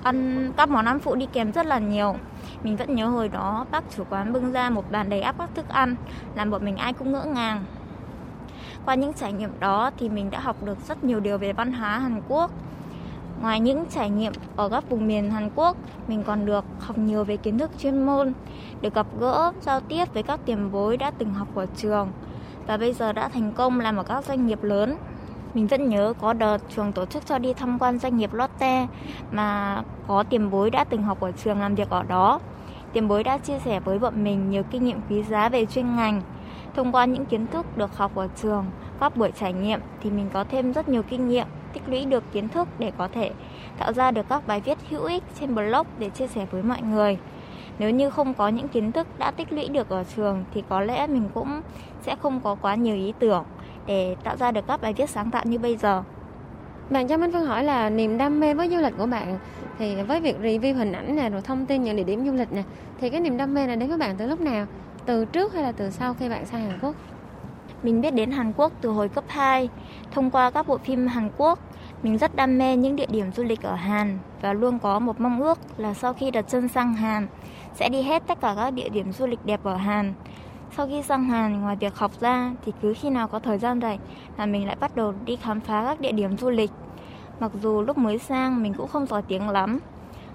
ăn 0.03 0.53
các 0.57 0.69
món 0.69 0.85
ăn 0.85 0.99
phụ 0.99 1.15
đi 1.15 1.27
kèm 1.33 1.53
rất 1.53 1.67
là 1.67 1.79
nhiều. 1.79 2.17
Mình 2.65 2.77
vẫn 2.77 2.95
nhớ 2.95 3.07
hồi 3.07 3.29
đó 3.29 3.67
bác 3.71 3.85
chủ 3.97 4.05
quán 4.11 4.33
bưng 4.33 4.53
ra 4.53 4.71
một 4.71 4.85
bàn 4.91 5.11
đầy 5.11 5.21
áp 5.21 5.35
các 5.39 5.51
thức 5.55 5.69
ăn, 5.69 5.97
làm 6.35 6.51
bọn 6.51 6.65
mình 6.65 6.77
ai 6.77 6.93
cũng 6.93 7.13
ngỡ 7.13 7.25
ngàng. 7.25 7.65
Qua 8.85 8.95
những 8.95 9.13
trải 9.13 9.33
nghiệm 9.33 9.51
đó 9.61 9.91
thì 9.99 10.09
mình 10.09 10.31
đã 10.31 10.41
học 10.41 10.57
được 10.65 10.79
rất 10.89 11.05
nhiều 11.05 11.21
điều 11.21 11.39
về 11.39 11.53
văn 11.53 11.73
hóa 11.73 11.99
Hàn 11.99 12.23
Quốc. 12.29 12.51
Ngoài 13.41 13.61
những 13.61 13.85
trải 13.91 14.11
nghiệm 14.11 14.33
ở 14.57 14.69
các 14.69 14.91
vùng 14.91 15.07
miền 15.07 15.31
Hàn 15.31 15.51
Quốc, 15.55 15.77
mình 16.09 16.23
còn 16.23 16.47
được 16.47 16.65
học 16.81 16.99
nhiều 16.99 17.25
về 17.25 17.37
kiến 17.37 17.59
thức 17.59 17.71
chuyên 17.79 18.07
môn, 18.07 18.33
được 18.81 18.95
gặp 18.95 19.07
gỡ, 19.21 19.53
giao 19.61 19.81
tiếp 19.81 20.15
với 20.15 20.23
các 20.23 20.41
tiền 20.45 20.73
bối 20.73 20.97
đã 20.97 21.11
từng 21.19 21.35
học 21.35 21.49
ở 21.55 21.67
trường 21.77 22.09
và 22.67 22.77
bây 22.77 22.93
giờ 22.93 23.13
đã 23.13 23.29
thành 23.29 23.53
công 23.53 23.81
làm 23.81 23.97
ở 23.97 24.03
các 24.03 24.25
doanh 24.25 24.47
nghiệp 24.47 24.63
lớn. 24.63 24.97
Mình 25.55 25.67
vẫn 25.67 25.89
nhớ 25.89 26.13
có 26.21 26.33
đợt 26.33 26.59
trường 26.77 26.93
tổ 26.93 27.07
chức 27.07 27.27
cho 27.27 27.39
đi 27.39 27.55
tham 27.55 27.79
quan 27.79 27.99
doanh 27.99 28.17
nghiệp 28.17 28.35
Lotte 28.35 28.87
mà 29.33 29.83
có 30.07 30.23
tiền 30.23 30.51
bối 30.51 30.71
đã 30.71 30.85
từng 30.85 31.03
học 31.03 31.21
ở 31.21 31.33
trường 31.33 31.61
làm 31.61 31.75
việc 31.75 31.91
ở 31.91 32.03
đó. 32.03 32.41
Tiền 32.95 33.09
bối 33.09 33.25
đã 33.25 33.39
chia 33.39 33.59
sẻ 33.59 33.81
với 33.81 33.99
bọn 33.99 34.25
mình 34.25 34.51
nhiều 34.51 34.63
kinh 34.71 34.85
nghiệm 34.85 35.01
quý 35.11 35.23
giá 35.23 35.49
về 35.49 35.67
chuyên 35.67 35.97
ngành. 35.97 36.23
Thông 36.75 36.93
qua 36.93 37.05
những 37.05 37.27
kiến 37.27 37.47
thức 37.47 37.79
được 37.79 37.97
học 37.97 38.15
ở 38.15 38.29
trường, 38.43 38.65
các 39.01 39.17
buổi 39.17 39.31
trải 39.41 39.53
nghiệm 39.53 39.81
thì 40.03 40.11
mình 40.11 40.29
có 40.33 40.45
thêm 40.45 40.73
rất 40.73 40.89
nhiều 40.89 41.03
kinh 41.03 41.29
nghiệm, 41.29 41.47
tích 41.73 41.83
lũy 41.87 42.05
được 42.05 42.25
kiến 42.33 42.49
thức 42.49 42.69
để 42.79 42.93
có 42.99 43.09
thể 43.09 43.31
tạo 43.79 43.93
ra 43.93 44.11
được 44.11 44.29
các 44.29 44.47
bài 44.47 44.61
viết 44.61 44.79
hữu 44.91 45.05
ích 45.05 45.23
trên 45.41 45.55
blog 45.55 45.87
để 45.99 46.11
chia 46.11 46.27
sẻ 46.27 46.47
với 46.51 46.63
mọi 46.63 46.83
người. 46.83 47.19
Nếu 47.79 47.91
như 47.91 48.11
không 48.11 48.35
có 48.35 48.49
những 48.49 48.69
kiến 48.69 48.93
thức 48.93 49.07
đã 49.19 49.31
tích 49.31 49.53
lũy 49.53 49.69
được 49.69 49.89
ở 49.89 50.05
trường 50.17 50.45
thì 50.55 50.63
có 50.69 50.81
lẽ 50.81 51.07
mình 51.07 51.29
cũng 51.35 51.61
sẽ 52.03 52.17
không 52.23 52.41
có 52.41 52.55
quá 52.55 52.75
nhiều 52.75 52.95
ý 52.97 53.13
tưởng 53.19 53.45
để 53.87 54.17
tạo 54.25 54.37
ra 54.37 54.51
được 54.51 54.67
các 54.67 54.83
bài 54.83 54.93
viết 54.93 55.11
sáng 55.11 55.31
tạo 55.31 55.43
như 55.47 55.59
bây 55.59 55.77
giờ. 55.77 56.03
Bạn 56.91 57.09
cho 57.09 57.17
Minh 57.17 57.33
Phương 57.33 57.47
hỏi 57.47 57.65
là 57.65 57.91
niềm 57.91 58.19
đam 58.19 58.41
mê 58.41 58.55
với 58.55 58.69
du 58.69 58.77
lịch 58.77 58.95
của 58.99 59.07
bạn 59.07 59.39
thì 59.79 60.03
với 60.03 60.21
việc 60.21 60.37
review 60.43 60.75
hình 60.75 60.93
ảnh 60.93 61.17
nè, 61.17 61.31
rồi 61.31 61.41
thông 61.41 61.67
tin 61.67 61.83
những 61.83 61.97
địa 61.97 62.05
điểm 62.05 62.27
du 62.27 62.33
lịch 62.33 62.53
nè, 62.53 62.63
thì 63.01 63.11
cái 63.11 63.21
niềm 63.21 63.37
đam 63.37 63.55
mê 63.55 63.67
này 63.67 63.77
đến 63.77 63.89
với 63.89 63.99
bạn 63.99 64.17
từ 64.19 64.27
lúc 64.27 64.41
nào? 64.41 64.67
Từ 65.07 65.25
trước 65.25 65.55
hay 65.55 65.63
là 65.63 65.73
từ 65.73 65.91
sau 65.91 66.15
khi 66.15 66.29
bạn 66.29 66.47
sang 66.47 66.71
Hàn 66.71 66.79
Quốc? 66.83 66.95
Mình 67.83 68.01
biết 68.01 68.15
đến 68.15 68.31
Hàn 68.31 68.53
Quốc 68.57 68.73
từ 68.81 68.91
hồi 68.91 69.09
cấp 69.09 69.25
2 69.29 69.69
thông 70.11 70.31
qua 70.31 70.51
các 70.51 70.67
bộ 70.69 70.79
phim 70.79 71.07
Hàn 71.07 71.31
Quốc. 71.37 71.59
Mình 72.03 72.19
rất 72.19 72.37
đam 72.37 72.59
mê 72.59 72.77
những 72.77 72.97
địa 72.97 73.07
điểm 73.09 73.33
du 73.33 73.43
lịch 73.43 73.63
ở 73.63 73.75
Hàn 73.75 74.19
và 74.43 74.53
luôn 74.53 74.79
có 74.79 74.99
một 74.99 75.21
mong 75.21 75.41
ước 75.41 75.59
là 75.77 75.95
sau 75.95 76.13
khi 76.13 76.31
đặt 76.31 76.45
chân 76.49 76.69
sang 76.69 76.95
Hàn, 76.95 77.27
sẽ 77.75 77.89
đi 77.89 78.03
hết 78.03 78.23
tất 78.27 78.41
cả 78.41 78.55
các 78.57 78.71
địa 78.71 78.89
điểm 78.89 79.13
du 79.13 79.27
lịch 79.27 79.47
đẹp 79.47 79.61
ở 79.63 79.77
Hàn. 79.77 80.13
Sau 80.77 80.87
khi 80.87 81.03
sang 81.03 81.25
Hàn, 81.25 81.61
ngoài 81.61 81.77
việc 81.77 81.97
học 81.97 82.21
ra 82.21 82.53
thì 82.65 82.73
cứ 82.83 82.95
khi 82.97 83.11
nào 83.11 83.29
có 83.29 83.39
thời 83.39 83.59
gian 83.59 83.81
rảnh 83.81 83.99
là 84.37 84.47
mình 84.47 84.67
lại 84.67 84.77
bắt 84.81 84.97
đầu 84.97 85.15
đi 85.25 85.37
khám 85.37 85.61
phá 85.61 85.85
các 85.85 86.01
địa 86.01 86.13
điểm 86.13 86.37
du 86.37 86.51
lịch. 86.51 86.71
Mặc 87.41 87.51
dù 87.63 87.83
lúc 87.83 87.99
mới 87.99 88.19
sang 88.19 88.63
mình 88.63 88.75
cũng 88.75 88.89
không 88.89 89.07
giỏi 89.07 89.23
tiếng 89.23 89.49
lắm. 89.49 89.79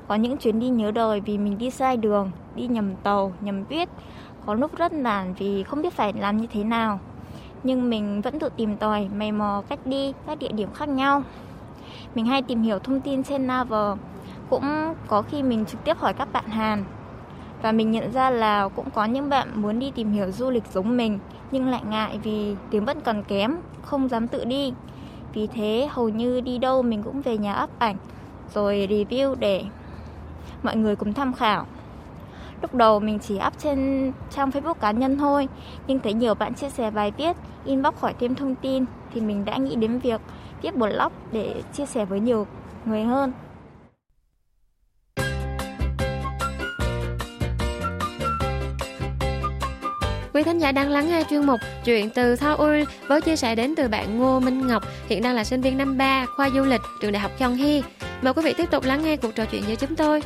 Có 0.08 0.16
những 0.16 0.38
chuyến 0.38 0.60
đi 0.60 0.70
nhớ 0.70 0.92
đời 0.92 1.22
vì 1.22 1.38
mình 1.38 1.58
đi 1.58 1.70
sai 1.70 1.98
đường, 1.98 2.32
đi 2.56 2.68
nhầm 2.68 2.96
tàu, 2.96 3.34
nhầm 3.42 3.64
viết. 3.64 3.90
Có 4.46 4.54
lúc 4.54 4.78
rất 4.78 4.94
nản 4.94 5.34
vì 5.34 5.64
không 5.64 5.82
biết 5.82 5.94
phải 5.94 6.14
làm 6.14 6.38
như 6.38 6.48
thế 6.48 6.64
nào. 6.64 7.00
Nhưng 7.64 7.90
mình 7.90 8.22
vẫn 8.22 8.40
tự 8.40 8.50
tìm 8.50 8.78
tòi, 8.78 9.10
mày 9.16 9.32
mò 9.32 9.64
cách 9.70 9.80
đi 9.86 10.14
các 10.28 10.40
địa 10.40 10.52
điểm 10.52 10.74
khác 10.74 10.90
nhau. 10.90 11.24
Mình 12.16 12.26
hay 12.26 12.42
tìm 12.42 12.62
hiểu 12.62 12.80
thông 12.80 13.02
tin 13.02 13.24
trên 13.24 13.48
Naver. 13.48 13.98
Cũng 14.50 14.94
có 15.08 15.22
khi 15.22 15.44
mình 15.44 15.66
trực 15.66 15.84
tiếp 15.84 15.98
hỏi 15.98 16.14
các 16.14 16.34
bạn 16.34 16.46
Hàn 16.48 16.84
và 17.62 17.72
mình 17.72 17.92
nhận 17.92 18.12
ra 18.12 18.30
là 18.30 18.68
cũng 18.68 18.90
có 18.90 19.06
những 19.06 19.30
bạn 19.30 19.62
muốn 19.62 19.80
đi 19.80 19.92
tìm 19.92 20.12
hiểu 20.12 20.32
du 20.32 20.50
lịch 20.50 20.64
giống 20.74 20.98
mình 20.98 21.20
nhưng 21.52 21.68
lại 21.68 21.82
ngại 21.90 22.20
vì 22.24 22.56
tiếng 22.70 22.86
vẫn 22.86 23.02
còn 23.02 23.24
kém, 23.24 23.56
không 23.82 24.10
dám 24.10 24.28
tự 24.28 24.46
đi. 24.46 24.74
Vì 25.34 25.48
thế 25.48 25.88
hầu 25.92 26.10
như 26.10 26.42
đi 26.42 26.58
đâu 26.58 26.82
mình 26.82 27.04
cũng 27.04 27.22
về 27.22 27.38
nhà 27.38 27.64
up 27.64 27.70
ảnh 27.80 27.96
rồi 28.54 28.88
review 28.90 29.36
để 29.40 29.64
mọi 30.64 30.76
người 30.76 30.96
cùng 30.96 31.14
tham 31.14 31.34
khảo. 31.34 31.66
Lúc 32.62 32.76
đầu 32.76 33.00
mình 33.00 33.20
chỉ 33.20 33.40
up 33.48 33.54
trên 33.58 34.12
trang 34.30 34.50
Facebook 34.50 34.74
cá 34.74 34.92
nhân 34.92 35.18
thôi, 35.18 35.48
nhưng 35.88 36.00
thấy 36.00 36.14
nhiều 36.14 36.36
bạn 36.36 36.54
chia 36.54 36.70
sẻ 36.70 36.92
bài 36.92 37.12
viết, 37.18 37.36
inbox 37.66 37.96
hỏi 38.00 38.14
thêm 38.20 38.36
thông 38.36 38.56
tin 38.56 38.86
thì 39.14 39.22
mình 39.22 39.46
đã 39.46 39.58
nghĩ 39.58 39.76
đến 39.76 40.00
việc 40.00 40.22
viết 40.62 40.78
blog 40.78 41.12
để 41.32 41.62
chia 41.74 41.86
sẻ 41.86 42.06
với 42.06 42.20
nhiều 42.20 42.48
người 42.86 43.04
hơn. 43.04 43.32
Quý 50.34 50.44
thính 50.44 50.60
giả 50.60 50.72
đang 50.72 50.90
lắng 50.90 51.10
nghe 51.10 51.24
chuyên 51.30 51.46
mục 51.46 51.60
Chuyện 51.86 52.10
từ 52.10 52.36
Seoul 52.36 52.84
với 53.08 53.22
chia 53.22 53.36
sẻ 53.36 53.56
đến 53.56 53.74
từ 53.78 53.88
bạn 53.88 54.20
Ngô 54.20 54.40
Minh 54.40 54.68
Ngọc, 54.68 54.84
hiện 55.08 55.22
đang 55.22 55.36
là 55.36 55.44
sinh 55.44 55.62
viên 55.62 55.78
năm 55.78 55.98
3 55.98 56.26
khoa 56.36 56.50
du 56.50 56.64
lịch 56.64 56.82
trường 57.02 57.12
Đại 57.12 57.22
học 57.22 57.32
Kyunghee. 57.40 57.82
Mời 58.22 58.34
quý 58.34 58.42
vị 58.46 58.54
tiếp 58.58 58.72
tục 58.72 58.84
lắng 58.84 59.04
nghe 59.04 59.18
cuộc 59.18 59.36
trò 59.36 59.46
chuyện 59.46 59.64
với 59.66 59.76
chúng 59.76 59.96
tôi. 59.96 60.22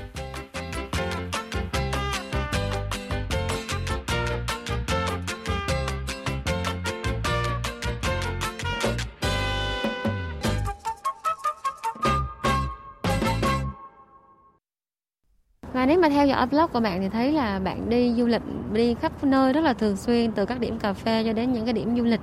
Và 15.84 15.88
nếu 15.88 16.00
mà 16.00 16.10
theo 16.10 16.28
dõi 16.28 16.48
blog 16.48 16.68
của 16.74 16.80
bạn 16.80 17.02
thì 17.02 17.10
thấy 17.10 17.32
là 17.32 17.60
bạn 17.60 17.90
đi 17.90 18.14
du 18.18 18.26
lịch 18.26 18.42
đi 18.74 18.94
khắp 18.94 19.24
nơi 19.24 19.54
rất 19.54 19.62
là 19.62 19.74
thường 19.74 19.98
xuyên 19.98 20.32
từ 20.32 20.46
các 20.46 20.60
điểm 20.60 20.80
cà 20.80 20.94
phê 20.94 21.24
cho 21.26 21.34
đến 21.34 21.54
những 21.54 21.66
cái 21.66 21.74
điểm 21.74 21.98
du 21.98 22.04
lịch. 22.04 22.20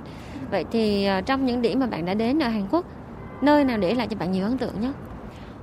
Vậy 0.51 0.65
thì 0.71 1.05
ờ, 1.05 1.21
trong 1.21 1.45
những 1.45 1.61
điểm 1.61 1.79
mà 1.79 1.85
bạn 1.85 2.05
đã 2.05 2.13
đến 2.13 2.39
ở 2.39 2.49
Hàn 2.49 2.67
Quốc, 2.71 2.85
nơi 3.41 3.63
nào 3.63 3.77
để 3.77 3.93
lại 3.93 4.07
cho 4.07 4.15
bạn 4.19 4.31
nhiều 4.31 4.45
ấn 4.45 4.57
tượng 4.57 4.81
nhất? 4.81 4.95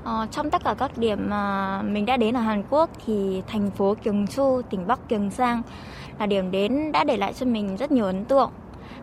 Ờ, 0.04 0.26
trong 0.30 0.50
tất 0.50 0.64
cả 0.64 0.74
các 0.78 0.98
điểm 0.98 1.30
mà 1.30 1.82
mình 1.82 2.06
đã 2.06 2.16
đến 2.16 2.36
ở 2.36 2.40
Hàn 2.40 2.62
Quốc 2.70 2.90
thì 3.06 3.42
thành 3.46 3.70
phố 3.70 3.94
Gyeongju, 4.04 4.62
tỉnh 4.62 4.86
Bắc 4.86 5.00
Gyeongsang 5.08 5.62
là 6.18 6.26
điểm 6.26 6.50
đến 6.50 6.92
đã 6.92 7.04
để 7.04 7.16
lại 7.16 7.32
cho 7.32 7.46
mình 7.46 7.76
rất 7.76 7.92
nhiều 7.92 8.04
ấn 8.04 8.24
tượng. 8.24 8.50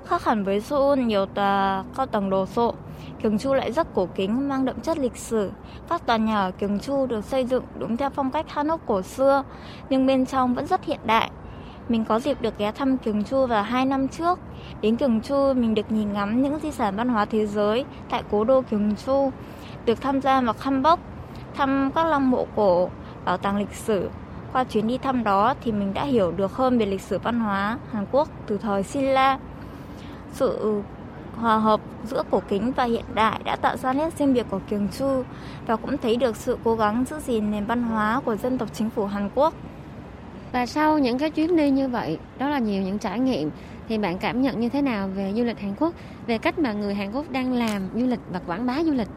Khác 0.06 0.24
hẳn 0.24 0.44
với 0.44 0.62
Seoul 0.62 1.00
nhiều 1.00 1.26
tòa 1.26 1.84
cao 1.98 2.06
tầng 2.06 2.30
đồ 2.30 2.46
sộ, 2.46 2.74
Kiều 3.26 3.38
Chu 3.38 3.54
lại 3.54 3.72
rất 3.72 3.88
cổ 3.94 4.08
kính, 4.16 4.50
mang 4.50 4.66
đậm 4.66 4.80
chất 4.80 4.98
lịch 4.98 5.18
sử. 5.18 5.52
Các 5.90 6.06
tòa 6.06 6.18
nhà 6.18 6.38
ở 6.38 6.52
Kiều 6.52 6.70
Chu 6.82 7.06
được 7.06 7.26
xây 7.26 7.46
dựng 7.46 7.64
đúng 7.80 7.98
theo 7.98 8.10
phong 8.10 8.32
cách 8.32 8.46
Hanok 8.50 8.82
cổ 8.86 9.02
xưa, 9.02 9.44
nhưng 9.90 10.06
bên 10.06 10.26
trong 10.26 10.56
vẫn 10.56 10.68
rất 10.68 10.86
hiện 10.86 11.00
đại. 11.06 11.30
Mình 11.90 12.06
có 12.06 12.20
dịp 12.20 12.42
được 12.42 12.58
ghé 12.58 12.72
thăm 12.72 12.98
Kiều 12.98 13.14
Chu 13.30 13.46
vào 13.46 13.64
2 13.64 13.86
năm 13.86 14.08
trước. 14.08 14.40
Đến 14.82 14.96
Kiều 14.96 15.10
Chu, 15.24 15.54
mình 15.54 15.76
được 15.76 15.92
nhìn 15.92 16.14
ngắm 16.14 16.42
những 16.42 16.60
di 16.60 16.72
sản 16.72 16.96
văn 16.96 17.10
hóa 17.10 17.26
thế 17.26 17.46
giới 17.46 17.86
tại 18.10 18.24
cố 18.32 18.44
đô 18.44 18.62
Kiều 18.62 18.80
Chu, 19.06 19.32
được 19.86 20.02
tham 20.02 20.22
gia 20.22 20.42
vào 20.42 20.56
hanbok, 20.60 21.00
thăm 21.54 21.92
các 21.96 22.06
lăng 22.06 22.32
mộ 22.32 22.46
cổ, 22.56 22.90
bảo 23.26 23.38
tàng 23.38 23.58
lịch 23.58 23.74
sử. 23.74 24.10
Qua 24.54 24.64
chuyến 24.64 24.88
đi 24.88 24.98
thăm 24.98 25.24
đó 25.24 25.54
thì 25.64 25.72
mình 25.72 25.94
đã 25.94 26.04
hiểu 26.04 26.32
được 26.32 26.54
hơn 26.54 26.78
về 26.78 26.86
lịch 26.86 27.02
sử 27.02 27.20
văn 27.20 27.40
hóa 27.40 27.78
Hàn 27.92 28.06
Quốc 28.12 28.30
từ 28.48 28.58
thời 28.58 28.84
Silla. 28.84 29.40
Sự 30.32 30.82
hòa 31.36 31.58
hợp 31.58 31.82
giữa 32.04 32.24
cổ 32.32 32.42
kính 32.48 32.72
và 32.76 32.84
hiện 32.84 33.06
đại 33.14 33.40
đã 33.46 33.56
tạo 33.56 33.78
ra 33.78 33.94
nét 33.94 34.18
riêng 34.18 34.34
biệt 34.34 34.46
của 34.50 34.60
Gyeongju 34.70 35.24
và 35.68 35.76
cũng 35.76 35.98
thấy 35.98 36.16
được 36.16 36.36
sự 36.36 36.58
cố 36.64 36.76
gắng 36.76 37.06
giữ 37.10 37.20
gìn 37.20 37.52
nền 37.52 37.66
văn 37.66 37.84
hóa 37.84 38.22
của 38.26 38.36
dân 38.36 38.58
tộc 38.58 38.70
chính 38.74 38.90
phủ 38.90 39.06
Hàn 39.06 39.30
Quốc. 39.36 39.54
Và 40.52 40.66
sau 40.66 41.00
những 41.00 41.18
cái 41.18 41.32
chuyến 41.32 41.56
đi 41.56 41.70
như 41.70 41.88
vậy, 41.88 42.18
đó 42.38 42.50
là 42.50 42.60
nhiều 42.60 42.84
những 42.84 43.00
trải 43.00 43.20
nghiệm 43.20 43.50
thì 43.90 43.98
bạn 43.98 44.18
cảm 44.18 44.42
nhận 44.42 44.60
như 44.60 44.70
thế 44.70 44.82
nào 44.82 45.08
về 45.08 45.34
du 45.36 45.44
lịch 45.44 45.60
Hàn 45.60 45.76
Quốc, 45.80 45.94
về 46.28 46.38
cách 46.38 46.60
mà 46.60 46.74
người 46.74 46.96
Hàn 46.96 47.12
Quốc 47.12 47.32
đang 47.32 47.54
làm 47.54 47.82
du 47.96 48.06
lịch 48.06 48.20
và 48.32 48.40
quảng 48.48 48.66
bá 48.66 48.84
du 48.84 48.94
lịch? 48.94 49.08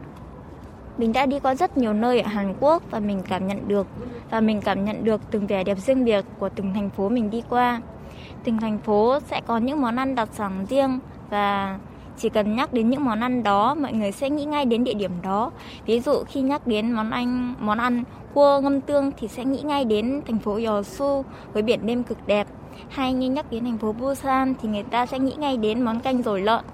Mình 0.97 1.13
đã 1.13 1.25
đi 1.25 1.39
qua 1.39 1.55
rất 1.55 1.77
nhiều 1.77 1.93
nơi 1.93 2.19
ở 2.19 2.29
Hàn 2.29 2.53
Quốc 2.59 2.83
và 2.91 2.99
mình 2.99 3.21
cảm 3.29 3.47
nhận 3.47 3.67
được 3.67 3.87
và 4.29 4.41
mình 4.41 4.61
cảm 4.61 4.85
nhận 4.85 5.03
được 5.03 5.21
từng 5.31 5.47
vẻ 5.47 5.63
đẹp 5.63 5.77
riêng 5.77 6.05
biệt 6.05 6.25
của 6.39 6.49
từng 6.49 6.73
thành 6.73 6.89
phố 6.89 7.09
mình 7.09 7.29
đi 7.29 7.43
qua. 7.49 7.81
Từng 8.43 8.59
thành 8.59 8.79
phố 8.79 9.19
sẽ 9.19 9.41
có 9.47 9.57
những 9.57 9.81
món 9.81 9.95
ăn 9.95 10.15
đặc 10.15 10.29
sản 10.33 10.65
riêng 10.69 10.99
và 11.29 11.79
chỉ 12.19 12.29
cần 12.29 12.55
nhắc 12.55 12.73
đến 12.73 12.89
những 12.89 13.05
món 13.05 13.19
ăn 13.19 13.43
đó 13.43 13.75
mọi 13.75 13.93
người 13.93 14.11
sẽ 14.11 14.29
nghĩ 14.29 14.45
ngay 14.45 14.65
đến 14.65 14.83
địa 14.83 14.93
điểm 14.93 15.11
đó 15.21 15.51
ví 15.85 15.99
dụ 15.99 16.23
khi 16.27 16.41
nhắc 16.41 16.67
đến 16.67 16.91
món 16.91 17.11
ăn 17.11 17.55
món 17.59 17.77
ăn 17.77 18.03
cua 18.33 18.59
ngâm 18.63 18.81
tương 18.81 19.11
thì 19.17 19.27
sẽ 19.27 19.45
nghĩ 19.45 19.61
ngay 19.61 19.85
đến 19.85 20.21
thành 20.27 20.39
phố 20.39 20.59
Yosu 20.65 21.23
với 21.53 21.63
biển 21.63 21.85
đêm 21.85 22.03
cực 22.03 22.27
đẹp 22.27 22.47
hay 22.89 23.13
như 23.13 23.29
nhắc 23.29 23.51
đến 23.51 23.63
thành 23.63 23.77
phố 23.77 23.93
Busan 23.93 24.53
thì 24.61 24.69
người 24.69 24.83
ta 24.83 25.05
sẽ 25.05 25.19
nghĩ 25.19 25.33
ngay 25.37 25.57
đến 25.57 25.81
món 25.81 25.99
canh 25.99 26.21
rồi 26.21 26.41
lợn 26.41 26.65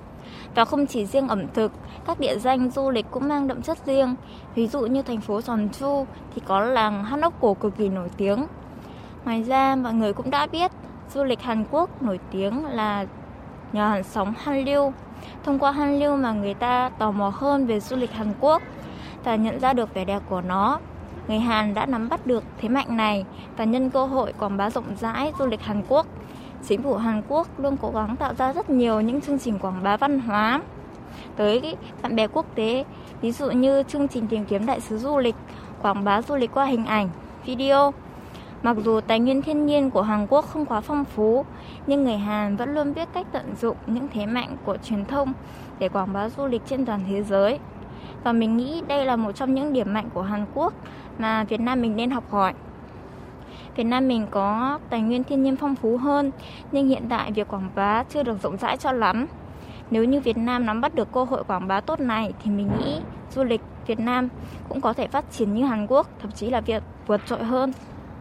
và 0.56 0.66
không 0.66 0.86
chỉ 0.86 1.06
riêng 1.06 1.28
ẩm 1.28 1.48
thực, 1.54 1.72
các 2.08 2.20
địa 2.20 2.38
danh 2.40 2.70
du 2.70 2.90
lịch 2.90 3.06
cũng 3.12 3.28
mang 3.28 3.48
đậm 3.48 3.62
chất 3.62 3.78
riêng. 3.86 4.16
Ví 4.56 4.68
dụ 4.68 4.86
như 4.86 5.02
thành 5.02 5.22
phố 5.22 5.40
Jeonju 5.40 6.06
thì 6.36 6.42
có 6.46 6.60
làng 6.60 7.04
Hanok 7.04 7.34
cổ 7.42 7.54
cực 7.54 7.78
kỳ 7.78 7.90
nổi 7.90 8.10
tiếng. 8.18 8.46
Ngoài 9.26 9.44
ra, 9.44 9.76
mọi 9.76 9.94
người 9.94 10.14
cũng 10.14 10.30
đã 10.30 10.48
biết 10.48 10.72
du 11.14 11.24
lịch 11.24 11.42
Hàn 11.42 11.66
Quốc 11.72 12.04
nổi 12.04 12.20
tiếng 12.32 12.66
là 12.66 13.06
nhờ 13.74 13.88
hàn 13.88 14.04
sóng 14.04 14.34
Hallyu. 14.38 14.94
Thông 15.44 15.60
qua 15.60 15.72
Hallyu 15.72 16.16
mà 16.16 16.32
người 16.32 16.54
ta 16.54 16.90
tò 16.98 17.12
mò 17.12 17.32
hơn 17.36 17.66
về 17.66 17.80
du 17.80 17.96
lịch 17.96 18.12
Hàn 18.12 18.34
Quốc 18.40 18.62
và 19.24 19.36
nhận 19.36 19.60
ra 19.60 19.74
được 19.74 19.94
vẻ 19.94 20.06
đẹp 20.06 20.22
của 20.30 20.42
nó. 20.42 20.80
Người 21.28 21.40
Hàn 21.40 21.74
đã 21.74 21.86
nắm 21.86 22.10
bắt 22.10 22.28
được 22.28 22.44
thế 22.58 22.70
mạnh 22.70 22.98
này 22.98 23.26
và 23.58 23.64
nhân 23.64 23.90
cơ 23.90 24.06
hội 24.06 24.34
quảng 24.40 24.58
bá 24.58 24.70
rộng 24.70 24.96
rãi 25.00 25.34
du 25.40 25.46
lịch 25.46 25.62
Hàn 25.62 25.84
Quốc. 25.90 26.08
Chính 26.68 26.84
phủ 26.84 26.96
Hàn 26.96 27.22
Quốc 27.28 27.48
luôn 27.60 27.78
cố 27.82 27.92
gắng 27.92 28.16
tạo 28.16 28.34
ra 28.34 28.54
rất 28.54 28.70
nhiều 28.70 29.02
những 29.02 29.22
chương 29.22 29.40
trình 29.40 29.60
quảng 29.60 29.84
bá 29.84 29.98
văn 29.98 30.20
hóa 30.20 30.62
tới 31.36 31.76
bạn 32.02 32.16
bè 32.16 32.28
quốc 32.28 32.46
tế, 32.56 32.86
ví 33.22 33.32
dụ 33.32 33.52
như 33.52 33.84
chương 33.84 34.08
trình 34.08 34.28
tìm 34.28 34.46
kiếm 34.46 34.66
đại 34.66 34.80
sứ 34.80 34.98
du 34.98 35.18
lịch, 35.18 35.36
quảng 35.82 36.04
bá 36.04 36.22
du 36.22 36.36
lịch 36.36 36.52
qua 36.54 36.66
hình 36.66 36.86
ảnh, 36.86 37.10
video. 37.46 37.94
Mặc 38.64 38.78
dù 38.84 39.00
tài 39.02 39.20
nguyên 39.20 39.42
thiên 39.42 39.66
nhiên 39.66 39.92
của 39.92 40.02
Hàn 40.02 40.28
Quốc 40.30 40.46
không 40.46 40.66
quá 40.66 40.82
phong 40.82 41.06
phú, 41.06 41.46
nhưng 41.88 42.04
người 42.04 42.18
Hàn 42.18 42.56
vẫn 42.56 42.76
luôn 42.76 42.94
biết 42.94 43.08
cách 43.14 43.28
tận 43.32 43.56
dụng 43.62 43.78
những 43.88 44.08
thế 44.14 44.26
mạnh 44.26 44.58
của 44.66 44.78
truyền 44.78 45.06
thông 45.06 45.34
để 45.80 45.90
quảng 45.90 46.14
bá 46.14 46.30
du 46.30 46.46
lịch 46.46 46.62
trên 46.66 46.86
toàn 46.86 47.02
thế 47.10 47.24
giới. 47.24 47.60
Và 48.24 48.32
mình 48.32 48.58
nghĩ 48.58 48.82
đây 48.88 49.06
là 49.06 49.16
một 49.16 49.32
trong 49.32 49.54
những 49.54 49.74
điểm 49.74 49.94
mạnh 49.94 50.10
của 50.14 50.22
Hàn 50.22 50.46
Quốc 50.54 50.74
mà 51.18 51.44
Việt 51.44 51.60
Nam 51.60 51.82
mình 51.82 51.96
nên 51.96 52.12
học 52.12 52.24
hỏi. 52.32 52.54
Việt 53.76 53.84
Nam 53.84 54.08
mình 54.08 54.28
có 54.32 54.80
tài 54.90 55.02
nguyên 55.02 55.24
thiên 55.24 55.44
nhiên 55.44 55.56
phong 55.56 55.76
phú 55.76 55.98
hơn, 55.98 56.32
nhưng 56.72 56.88
hiện 56.88 57.04
tại 57.10 57.32
việc 57.32 57.48
quảng 57.48 57.70
bá 57.76 58.04
chưa 58.04 58.24
được 58.24 58.42
rộng 58.44 58.58
rãi 58.58 58.78
cho 58.78 58.92
lắm. 58.92 59.28
Nếu 59.92 60.04
như 60.04 60.20
Việt 60.20 60.38
Nam 60.38 60.66
nắm 60.66 60.82
bắt 60.82 60.96
được 60.96 61.12
cơ 61.12 61.24
hội 61.24 61.44
quảng 61.44 61.68
bá 61.68 61.82
tốt 61.82 62.00
này 62.00 62.34
thì 62.44 62.52
mình 62.52 62.70
nghĩ 62.80 63.00
du 63.36 63.44
lịch 63.44 63.62
Việt 63.88 64.00
Nam 64.00 64.30
cũng 64.70 64.82
có 64.82 64.94
thể 64.94 65.08
phát 65.08 65.26
triển 65.32 65.54
như 65.54 65.66
Hàn 65.66 65.88
Quốc, 65.88 66.08
thậm 66.22 66.32
chí 66.32 66.50
là 66.50 66.62
việc 66.62 66.84
vượt 67.08 67.22
trội 67.26 67.44
hơn. 67.44 67.74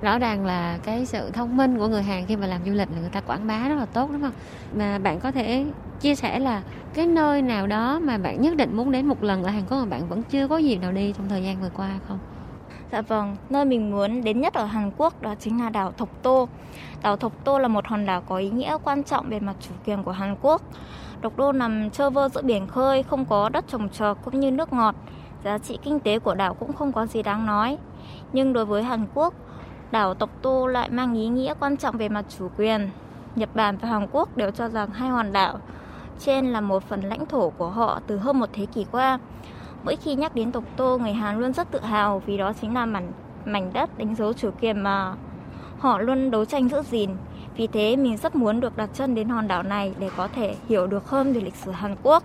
Rõ 0.02 0.18
ràng 0.18 0.46
là 0.46 0.78
cái 0.82 1.06
sự 1.06 1.30
thông 1.30 1.56
minh 1.56 1.78
của 1.78 1.88
người 1.88 2.02
Hàn 2.02 2.26
khi 2.26 2.36
mà 2.36 2.46
làm 2.46 2.60
du 2.66 2.72
lịch 2.72 2.88
là 2.90 3.00
người 3.00 3.10
ta 3.10 3.20
quảng 3.20 3.46
bá 3.46 3.68
rất 3.68 3.74
là 3.74 3.86
tốt 3.86 4.08
đúng 4.12 4.22
không? 4.22 4.32
Mà 4.76 4.98
bạn 4.98 5.20
có 5.20 5.30
thể 5.30 5.66
chia 6.00 6.14
sẻ 6.14 6.38
là 6.38 6.62
cái 6.94 7.06
nơi 7.06 7.42
nào 7.42 7.66
đó 7.66 7.98
mà 8.02 8.18
bạn 8.18 8.40
nhất 8.40 8.56
định 8.56 8.76
muốn 8.76 8.92
đến 8.92 9.06
một 9.06 9.22
lần 9.22 9.44
ở 9.44 9.50
Hàn 9.50 9.62
Quốc 9.70 9.78
mà 9.78 9.84
bạn 9.84 10.08
vẫn 10.08 10.22
chưa 10.22 10.48
có 10.48 10.58
dịp 10.58 10.76
nào 10.76 10.92
đi 10.92 11.14
trong 11.18 11.28
thời 11.28 11.42
gian 11.42 11.60
vừa 11.60 11.70
qua 11.76 11.90
không? 12.08 12.18
Dạ 12.92 13.02
vâng, 13.02 13.36
nơi 13.50 13.64
mình 13.64 13.90
muốn 13.90 14.24
đến 14.24 14.40
nhất 14.40 14.54
ở 14.54 14.64
Hàn 14.64 14.90
Quốc 14.96 15.22
đó 15.22 15.34
chính 15.40 15.60
là 15.60 15.70
đảo 15.70 15.92
Thộc 15.92 16.08
Tô. 16.22 16.48
Đảo 17.02 17.16
Thộc 17.16 17.32
Tô 17.44 17.58
là 17.58 17.68
một 17.68 17.86
hòn 17.86 18.06
đảo 18.06 18.22
có 18.28 18.36
ý 18.36 18.50
nghĩa 18.50 18.78
quan 18.84 19.02
trọng 19.02 19.28
về 19.28 19.40
mặt 19.40 19.56
chủ 19.60 19.74
quyền 19.86 20.02
của 20.02 20.12
Hàn 20.12 20.36
Quốc. 20.42 20.62
Độc 21.20 21.36
đô 21.36 21.52
nằm 21.52 21.90
trơ 21.90 22.10
vơ 22.10 22.28
giữa 22.28 22.42
biển 22.42 22.66
khơi, 22.66 23.02
không 23.02 23.24
có 23.24 23.48
đất 23.48 23.64
trồng 23.68 23.88
trọt 23.88 24.16
cũng 24.24 24.40
như 24.40 24.50
nước 24.50 24.72
ngọt. 24.72 24.94
Giá 25.44 25.58
trị 25.58 25.78
kinh 25.82 26.00
tế 26.00 26.18
của 26.18 26.34
đảo 26.34 26.54
cũng 26.54 26.72
không 26.72 26.92
có 26.92 27.06
gì 27.06 27.22
đáng 27.22 27.46
nói. 27.46 27.78
Nhưng 28.32 28.52
đối 28.52 28.64
với 28.64 28.82
Hàn 28.82 29.06
Quốc, 29.14 29.34
đảo 29.94 30.14
Tộc 30.14 30.30
Tô 30.42 30.66
lại 30.66 30.90
mang 30.90 31.14
ý 31.14 31.28
nghĩa 31.28 31.54
quan 31.60 31.76
trọng 31.76 31.96
về 31.96 32.08
mặt 32.08 32.24
chủ 32.38 32.48
quyền. 32.58 32.90
Nhật 33.36 33.48
Bản 33.54 33.76
và 33.76 33.88
Hàn 33.88 34.06
Quốc 34.12 34.36
đều 34.36 34.50
cho 34.50 34.68
rằng 34.68 34.90
hai 34.90 35.08
hòn 35.08 35.32
đảo 35.32 35.58
trên 36.20 36.46
là 36.46 36.60
một 36.60 36.82
phần 36.82 37.00
lãnh 37.00 37.26
thổ 37.26 37.50
của 37.50 37.68
họ 37.68 38.00
từ 38.06 38.18
hơn 38.18 38.40
một 38.40 38.48
thế 38.52 38.66
kỷ 38.66 38.86
qua. 38.92 39.18
Mỗi 39.84 39.96
khi 39.96 40.14
nhắc 40.14 40.34
đến 40.34 40.52
Tộc 40.52 40.64
Tô, 40.76 40.98
người 40.98 41.12
Hàn 41.12 41.40
luôn 41.40 41.52
rất 41.52 41.70
tự 41.70 41.80
hào 41.80 42.22
vì 42.26 42.36
đó 42.38 42.52
chính 42.60 42.74
là 42.74 42.86
mảnh, 42.86 43.12
mảnh 43.44 43.70
đất 43.72 43.98
đánh 43.98 44.14
dấu 44.14 44.32
chủ 44.32 44.50
quyền 44.60 44.80
mà 44.80 45.14
họ 45.78 45.98
luôn 45.98 46.30
đấu 46.30 46.44
tranh 46.44 46.68
giữ 46.68 46.82
gìn. 46.82 47.10
Vì 47.56 47.66
thế 47.66 47.96
mình 47.96 48.16
rất 48.16 48.36
muốn 48.36 48.60
được 48.60 48.76
đặt 48.76 48.90
chân 48.94 49.14
đến 49.14 49.28
hòn 49.28 49.48
đảo 49.48 49.62
này 49.62 49.94
để 49.98 50.10
có 50.16 50.28
thể 50.28 50.54
hiểu 50.68 50.86
được 50.86 51.08
hơn 51.08 51.32
về 51.32 51.40
lịch 51.40 51.56
sử 51.56 51.70
Hàn 51.70 51.96
Quốc. 52.02 52.22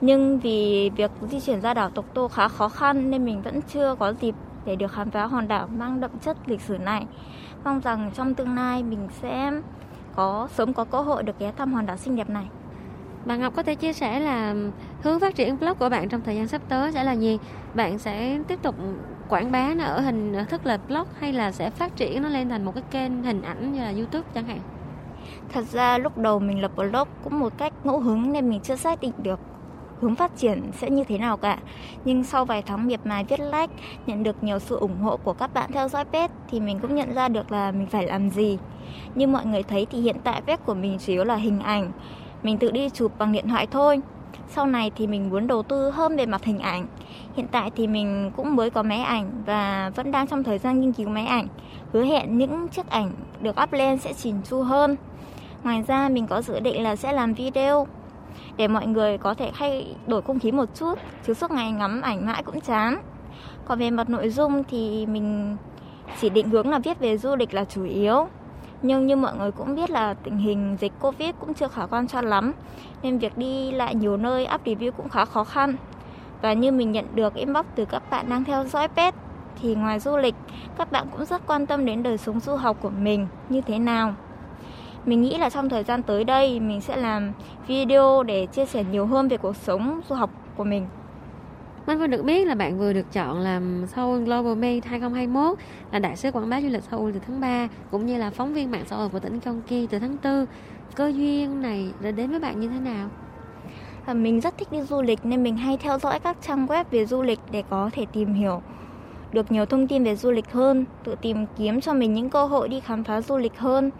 Nhưng 0.00 0.38
vì 0.38 0.90
việc 0.96 1.10
di 1.30 1.40
chuyển 1.40 1.60
ra 1.60 1.74
đảo 1.74 1.90
Tộc 1.90 2.04
Tô 2.14 2.28
khá 2.28 2.48
khó 2.48 2.68
khăn 2.68 3.10
nên 3.10 3.24
mình 3.24 3.42
vẫn 3.42 3.60
chưa 3.62 3.94
có 3.98 4.12
dịp 4.20 4.34
để 4.66 4.76
được 4.76 4.92
khám 4.92 5.10
phá 5.10 5.26
hòn 5.26 5.48
đảo 5.48 5.68
mang 5.76 6.00
đậm 6.00 6.10
chất 6.18 6.36
lịch 6.46 6.60
sử 6.60 6.78
này. 6.78 7.06
Mong 7.64 7.80
rằng 7.80 8.10
trong 8.14 8.34
tương 8.34 8.56
lai 8.56 8.82
mình 8.82 9.08
sẽ 9.10 9.52
có 10.14 10.48
sớm 10.50 10.72
có 10.72 10.84
cơ 10.84 11.00
hội 11.00 11.22
được 11.22 11.38
ghé 11.38 11.52
thăm 11.56 11.72
hòn 11.72 11.86
đảo 11.86 11.96
xinh 11.96 12.16
đẹp 12.16 12.30
này. 12.30 12.46
Bạn 13.24 13.40
Ngọc 13.40 13.52
có 13.56 13.62
thể 13.62 13.74
chia 13.74 13.92
sẻ 13.92 14.20
là 14.20 14.54
hướng 15.02 15.20
phát 15.20 15.34
triển 15.34 15.58
blog 15.58 15.74
của 15.78 15.88
bạn 15.88 16.08
trong 16.08 16.20
thời 16.20 16.36
gian 16.36 16.48
sắp 16.48 16.62
tới 16.68 16.92
sẽ 16.92 17.04
là 17.04 17.12
gì? 17.12 17.38
Bạn 17.74 17.98
sẽ 17.98 18.38
tiếp 18.48 18.62
tục 18.62 18.74
quảng 19.28 19.52
bá 19.52 19.74
nó 19.74 19.84
ở 19.84 20.00
hình 20.00 20.44
thức 20.48 20.66
là 20.66 20.78
blog 20.88 21.06
hay 21.18 21.32
là 21.32 21.52
sẽ 21.52 21.70
phát 21.70 21.96
triển 21.96 22.22
nó 22.22 22.28
lên 22.28 22.48
thành 22.48 22.64
một 22.64 22.72
cái 22.74 22.84
kênh 22.90 23.22
hình 23.22 23.42
ảnh 23.42 23.72
như 23.72 23.80
là 23.80 23.90
YouTube 23.90 24.28
chẳng 24.34 24.44
hạn? 24.44 24.60
Thật 25.52 25.64
ra 25.64 25.98
lúc 25.98 26.18
đầu 26.18 26.38
mình 26.38 26.60
lập 26.60 26.70
blog 26.76 27.08
cũng 27.24 27.38
một 27.38 27.58
cách 27.58 27.72
ngẫu 27.84 28.00
hứng 28.00 28.32
nên 28.32 28.50
mình 28.50 28.60
chưa 28.60 28.76
xác 28.76 29.00
định 29.00 29.12
được 29.18 29.40
hướng 30.00 30.14
phát 30.14 30.36
triển 30.36 30.62
sẽ 30.72 30.90
như 30.90 31.04
thế 31.04 31.18
nào 31.18 31.36
cả. 31.36 31.58
Nhưng 32.04 32.24
sau 32.24 32.44
vài 32.44 32.62
tháng 32.62 32.86
miệt 32.86 33.00
mài 33.04 33.24
viết 33.24 33.40
like, 33.40 33.74
nhận 34.06 34.22
được 34.22 34.44
nhiều 34.44 34.58
sự 34.58 34.76
ủng 34.76 35.00
hộ 35.00 35.16
của 35.16 35.32
các 35.32 35.54
bạn 35.54 35.72
theo 35.72 35.88
dõi 35.88 36.04
page 36.04 36.34
thì 36.50 36.60
mình 36.60 36.78
cũng 36.78 36.94
nhận 36.94 37.14
ra 37.14 37.28
được 37.28 37.52
là 37.52 37.70
mình 37.70 37.86
phải 37.86 38.06
làm 38.06 38.30
gì. 38.30 38.58
Như 39.14 39.26
mọi 39.26 39.46
người 39.46 39.62
thấy 39.62 39.86
thì 39.90 40.00
hiện 40.00 40.16
tại 40.24 40.40
page 40.40 40.62
của 40.66 40.74
mình 40.74 40.98
chủ 41.06 41.12
yếu 41.12 41.24
là 41.24 41.36
hình 41.36 41.60
ảnh. 41.60 41.92
Mình 42.42 42.58
tự 42.58 42.70
đi 42.70 42.88
chụp 42.90 43.12
bằng 43.18 43.32
điện 43.32 43.48
thoại 43.48 43.66
thôi. 43.66 44.00
Sau 44.48 44.66
này 44.66 44.90
thì 44.96 45.06
mình 45.06 45.30
muốn 45.30 45.46
đầu 45.46 45.62
tư 45.62 45.90
hơn 45.90 46.16
về 46.16 46.26
mặt 46.26 46.44
hình 46.44 46.58
ảnh. 46.58 46.86
Hiện 47.36 47.46
tại 47.52 47.70
thì 47.76 47.86
mình 47.86 48.30
cũng 48.36 48.56
mới 48.56 48.70
có 48.70 48.82
máy 48.82 49.00
ảnh 49.00 49.42
và 49.46 49.90
vẫn 49.96 50.10
đang 50.10 50.26
trong 50.26 50.42
thời 50.42 50.58
gian 50.58 50.80
nghiên 50.80 50.92
cứu 50.92 51.08
máy 51.08 51.26
ảnh. 51.26 51.46
Hứa 51.92 52.04
hẹn 52.04 52.38
những 52.38 52.68
chiếc 52.68 52.90
ảnh 52.90 53.10
được 53.40 53.56
up 53.62 53.72
lên 53.72 53.98
sẽ 53.98 54.12
chỉnh 54.12 54.40
chu 54.50 54.62
hơn. 54.62 54.96
Ngoài 55.64 55.84
ra 55.86 56.08
mình 56.08 56.26
có 56.26 56.42
dự 56.42 56.60
định 56.60 56.82
là 56.82 56.96
sẽ 56.96 57.12
làm 57.12 57.34
video 57.34 57.86
để 58.56 58.68
mọi 58.68 58.86
người 58.86 59.18
có 59.18 59.34
thể 59.34 59.50
thay 59.54 59.94
đổi 60.06 60.22
không 60.22 60.38
khí 60.38 60.52
một 60.52 60.68
chút. 60.74 60.98
Chứ 61.26 61.34
suốt 61.34 61.50
ngày 61.50 61.72
ngắm 61.72 62.00
ảnh 62.00 62.26
mãi 62.26 62.42
cũng 62.42 62.60
chán. 62.60 62.98
Còn 63.64 63.78
về 63.78 63.90
mặt 63.90 64.10
nội 64.10 64.30
dung 64.30 64.64
thì 64.64 65.06
mình 65.06 65.56
chỉ 66.20 66.28
định 66.28 66.50
hướng 66.50 66.70
là 66.70 66.78
viết 66.78 66.98
về 66.98 67.18
du 67.18 67.36
lịch 67.36 67.54
là 67.54 67.64
chủ 67.64 67.84
yếu. 67.84 68.28
Nhưng 68.82 69.06
như 69.06 69.16
mọi 69.16 69.36
người 69.36 69.52
cũng 69.52 69.74
biết 69.74 69.90
là 69.90 70.14
tình 70.14 70.38
hình 70.38 70.76
dịch 70.80 70.92
covid 71.00 71.30
cũng 71.40 71.54
chưa 71.54 71.68
khả 71.68 71.86
quan 71.86 72.08
cho 72.08 72.20
lắm, 72.20 72.52
nên 73.02 73.18
việc 73.18 73.38
đi 73.38 73.72
lại 73.72 73.94
nhiều 73.94 74.16
nơi, 74.16 74.48
up 74.54 74.64
review 74.64 74.90
cũng 74.90 75.08
khá 75.08 75.24
khó 75.24 75.44
khăn. 75.44 75.76
Và 76.42 76.52
như 76.52 76.72
mình 76.72 76.92
nhận 76.92 77.04
được 77.14 77.34
inbox 77.34 77.66
từ 77.74 77.84
các 77.84 78.10
bạn 78.10 78.28
đang 78.28 78.44
theo 78.44 78.64
dõi 78.64 78.88
pet 78.88 79.14
thì 79.62 79.74
ngoài 79.74 80.00
du 80.00 80.16
lịch, 80.16 80.34
các 80.78 80.92
bạn 80.92 81.06
cũng 81.12 81.24
rất 81.24 81.46
quan 81.46 81.66
tâm 81.66 81.84
đến 81.84 82.02
đời 82.02 82.18
sống 82.18 82.40
du 82.40 82.56
học 82.56 82.76
của 82.80 82.90
mình. 82.90 83.26
Như 83.48 83.60
thế 83.60 83.78
nào? 83.78 84.14
Mình 85.06 85.22
nghĩ 85.22 85.38
là 85.38 85.50
trong 85.50 85.68
thời 85.68 85.84
gian 85.84 86.02
tới 86.02 86.24
đây 86.24 86.60
mình 86.60 86.80
sẽ 86.80 86.96
làm 86.96 87.32
video 87.66 88.22
để 88.22 88.46
chia 88.46 88.66
sẻ 88.66 88.84
nhiều 88.90 89.06
hơn 89.06 89.28
về 89.28 89.36
cuộc 89.36 89.56
sống 89.56 90.00
du 90.08 90.14
học 90.14 90.30
của 90.56 90.64
mình. 90.64 90.86
Minh 91.86 91.98
vừa 91.98 92.06
được 92.06 92.22
biết 92.22 92.46
là 92.46 92.54
bạn 92.54 92.78
vừa 92.78 92.92
được 92.92 93.12
chọn 93.12 93.40
làm 93.40 93.86
Seoul 93.86 94.24
Global 94.24 94.54
Made 94.54 94.80
2021 94.84 95.58
là 95.92 95.98
đại 95.98 96.16
sứ 96.16 96.30
quảng 96.30 96.48
bá 96.48 96.60
du 96.60 96.68
lịch 96.68 96.82
Seoul 96.82 97.12
từ 97.12 97.20
tháng 97.26 97.40
3 97.40 97.68
cũng 97.90 98.06
như 98.06 98.18
là 98.18 98.30
phóng 98.30 98.54
viên 98.54 98.70
mạng 98.70 98.84
xã 98.86 98.96
hội 98.96 99.08
của 99.08 99.18
tỉnh 99.18 99.40
Gyeonggi 99.40 99.90
từ 99.90 99.98
tháng 99.98 100.16
4. 100.24 100.46
Cơ 100.94 101.12
duyên 101.16 101.62
này 101.62 101.92
đã 102.00 102.10
đến 102.10 102.30
với 102.30 102.40
bạn 102.40 102.60
như 102.60 102.68
thế 102.68 102.80
nào? 102.80 103.08
À, 104.06 104.14
mình 104.14 104.40
rất 104.40 104.58
thích 104.58 104.72
đi 104.72 104.82
du 104.82 105.02
lịch 105.02 105.18
nên 105.24 105.42
mình 105.42 105.56
hay 105.56 105.76
theo 105.76 105.98
dõi 105.98 106.20
các 106.20 106.36
trang 106.42 106.66
web 106.66 106.84
về 106.90 107.06
du 107.06 107.22
lịch 107.22 107.40
để 107.50 107.62
có 107.70 107.90
thể 107.92 108.06
tìm 108.12 108.34
hiểu 108.34 108.62
được 109.32 109.52
nhiều 109.52 109.66
thông 109.66 109.88
tin 109.88 110.04
về 110.04 110.16
du 110.16 110.30
lịch 110.30 110.52
hơn, 110.52 110.84
tự 111.04 111.14
tìm 111.22 111.46
kiếm 111.58 111.80
cho 111.80 111.94
mình 111.94 112.14
những 112.14 112.30
cơ 112.30 112.46
hội 112.46 112.68
đi 112.68 112.80
khám 112.80 113.04
phá 113.04 113.20
du 113.20 113.36
lịch 113.36 113.58
hơn. 113.58 113.90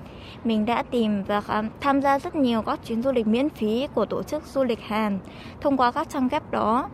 Mình 0.44 0.66
đã 0.66 0.82
tìm 0.82 1.22
và 1.22 1.40
khám, 1.40 1.68
tham 1.80 2.02
gia 2.02 2.18
rất 2.18 2.34
nhiều 2.34 2.62
các 2.62 2.80
chuyến 2.86 3.02
du 3.02 3.12
lịch 3.12 3.26
miễn 3.26 3.48
phí 3.48 3.88
của 3.94 4.04
tổ 4.04 4.22
chức 4.22 4.44
du 4.46 4.64
lịch 4.64 4.80
Hàn 4.80 5.18
thông 5.60 5.76
qua 5.76 5.90
các 5.90 6.08
trang 6.08 6.28
web 6.28 6.40
đó. 6.50 6.88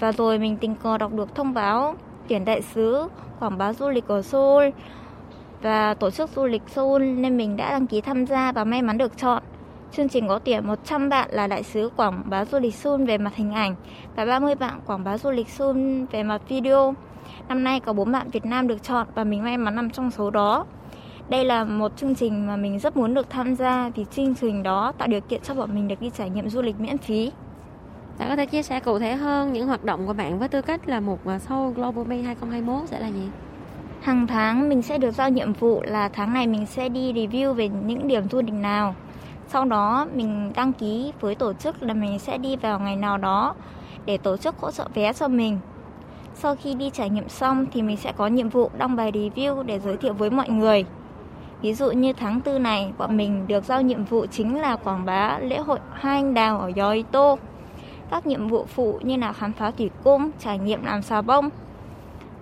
Và 0.00 0.12
rồi 0.12 0.38
mình 0.38 0.56
tình 0.56 0.74
cờ 0.74 0.98
đọc 0.98 1.12
được 1.12 1.34
thông 1.34 1.54
báo 1.54 1.94
tuyển 2.28 2.44
đại 2.44 2.62
sứ 2.62 3.08
quảng 3.40 3.58
bá 3.58 3.72
du 3.72 3.88
lịch 3.88 4.08
ở 4.08 4.22
Seoul 4.22 4.64
và 5.62 5.94
tổ 5.94 6.10
chức 6.10 6.30
du 6.30 6.46
lịch 6.46 6.62
Seoul 6.68 7.02
nên 7.02 7.36
mình 7.36 7.56
đã 7.56 7.70
đăng 7.70 7.86
ký 7.86 8.00
tham 8.00 8.26
gia 8.26 8.52
và 8.52 8.64
may 8.64 8.82
mắn 8.82 8.98
được 8.98 9.18
chọn. 9.18 9.42
Chương 9.92 10.08
trình 10.08 10.28
có 10.28 10.38
tuyển 10.38 10.66
100 10.66 11.08
bạn 11.08 11.30
là 11.32 11.46
đại 11.46 11.62
sứ 11.62 11.90
quảng 11.96 12.22
bá 12.26 12.44
du 12.44 12.58
lịch 12.58 12.74
Seoul 12.74 13.04
về 13.04 13.18
mặt 13.18 13.32
hình 13.36 13.52
ảnh 13.52 13.74
và 14.16 14.24
30 14.24 14.54
bạn 14.54 14.80
quảng 14.86 15.04
bá 15.04 15.18
du 15.18 15.30
lịch 15.30 15.48
Seoul 15.48 16.04
về 16.12 16.22
mặt 16.22 16.42
video. 16.48 16.94
Năm 17.48 17.64
nay 17.64 17.80
có 17.80 17.92
bốn 17.92 18.12
bạn 18.12 18.30
Việt 18.30 18.44
Nam 18.44 18.68
được 18.68 18.82
chọn 18.82 19.06
và 19.14 19.24
mình 19.24 19.44
may 19.44 19.58
mắn 19.58 19.74
nằm 19.76 19.90
trong 19.90 20.10
số 20.10 20.30
đó. 20.30 20.66
Đây 21.28 21.44
là 21.44 21.64
một 21.64 21.92
chương 21.96 22.14
trình 22.14 22.46
mà 22.46 22.56
mình 22.56 22.78
rất 22.78 22.96
muốn 22.96 23.14
được 23.14 23.30
tham 23.30 23.54
gia 23.54 23.88
vì 23.88 24.04
chương 24.10 24.34
trình 24.34 24.62
đó 24.62 24.92
tạo 24.98 25.08
điều 25.08 25.20
kiện 25.20 25.40
cho 25.42 25.54
bọn 25.54 25.74
mình 25.74 25.88
được 25.88 26.00
đi 26.00 26.10
trải 26.10 26.30
nghiệm 26.30 26.48
du 26.48 26.62
lịch 26.62 26.80
miễn 26.80 26.98
phí. 26.98 27.32
Bạn 28.18 28.28
có 28.28 28.36
thể 28.36 28.46
chia 28.46 28.62
sẻ 28.62 28.80
cụ 28.80 28.98
thể 28.98 29.14
hơn 29.14 29.52
những 29.52 29.66
hoạt 29.66 29.84
động 29.84 30.06
của 30.06 30.12
bạn 30.12 30.38
với 30.38 30.48
tư 30.48 30.62
cách 30.62 30.88
là 30.88 31.00
một 31.00 31.18
show 31.24 31.70
Global 31.70 32.04
Bay 32.04 32.22
2021 32.22 32.88
sẽ 32.88 33.00
là 33.00 33.08
gì? 33.08 33.28
Hàng 34.00 34.26
tháng 34.26 34.68
mình 34.68 34.82
sẽ 34.82 34.98
được 34.98 35.10
giao 35.10 35.30
nhiệm 35.30 35.52
vụ 35.52 35.82
là 35.84 36.08
tháng 36.08 36.32
này 36.32 36.46
mình 36.46 36.66
sẽ 36.66 36.88
đi 36.88 37.12
review 37.12 37.52
về 37.52 37.68
những 37.68 38.08
điểm 38.08 38.28
du 38.28 38.42
lịch 38.42 38.54
nào. 38.54 38.94
Sau 39.48 39.64
đó 39.64 40.06
mình 40.14 40.52
đăng 40.54 40.72
ký 40.72 41.12
với 41.20 41.34
tổ 41.34 41.52
chức 41.52 41.82
là 41.82 41.94
mình 41.94 42.18
sẽ 42.18 42.38
đi 42.38 42.56
vào 42.56 42.78
ngày 42.78 42.96
nào 42.96 43.18
đó 43.18 43.54
để 44.06 44.18
tổ 44.18 44.36
chức 44.36 44.58
hỗ 44.58 44.70
trợ 44.70 44.88
vé 44.94 45.12
cho 45.12 45.28
mình. 45.28 45.58
Sau 46.34 46.56
khi 46.56 46.74
đi 46.74 46.90
trải 46.90 47.10
nghiệm 47.10 47.28
xong 47.28 47.66
thì 47.72 47.82
mình 47.82 47.96
sẽ 47.96 48.12
có 48.12 48.26
nhiệm 48.26 48.48
vụ 48.48 48.70
đăng 48.78 48.96
bài 48.96 49.12
review 49.12 49.62
để 49.62 49.78
giới 49.78 49.96
thiệu 49.96 50.12
với 50.12 50.30
mọi 50.30 50.48
người. 50.48 50.84
Ví 51.62 51.74
dụ 51.74 51.90
như 51.90 52.12
tháng 52.12 52.40
tư 52.40 52.58
này, 52.58 52.92
bọn 52.98 53.16
mình 53.16 53.46
được 53.46 53.64
giao 53.64 53.82
nhiệm 53.82 54.04
vụ 54.04 54.26
chính 54.26 54.60
là 54.60 54.76
quảng 54.76 55.04
bá 55.04 55.38
lễ 55.38 55.58
hội 55.58 55.78
Hai 55.92 56.16
Anh 56.16 56.34
Đào 56.34 56.60
ở 56.60 56.70
Yoito. 56.76 57.36
Các 58.10 58.26
nhiệm 58.26 58.48
vụ 58.48 58.64
phụ 58.64 58.98
như 59.02 59.16
là 59.16 59.32
khám 59.32 59.52
phá 59.52 59.70
thủy 59.70 59.90
cung, 60.04 60.30
trải 60.38 60.58
nghiệm 60.58 60.84
làm 60.84 61.02
xà 61.02 61.22
bông. 61.22 61.48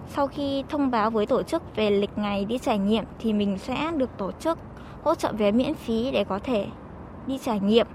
Sau 0.09 0.27
khi 0.27 0.65
thông 0.69 0.91
báo 0.91 1.11
với 1.11 1.27
tổ 1.27 1.43
chức 1.43 1.77
về 1.77 1.91
lịch 1.91 2.19
ngày 2.19 2.45
đi 2.45 2.59
trải 2.59 2.79
nghiệm 2.79 3.05
thì 3.19 3.33
mình 3.33 3.59
sẽ 3.59 3.93
được 3.97 4.11
tổ 4.19 4.33
chức 4.33 4.59
hỗ 5.03 5.15
trợ 5.15 5.33
vé 5.33 5.51
miễn 5.53 5.75
phí 5.75 6.11
để 6.11 6.25
có 6.25 6.39
thể 6.39 6.67
đi 7.27 7.39
trải 7.39 7.61
nghiệm. 7.61 7.87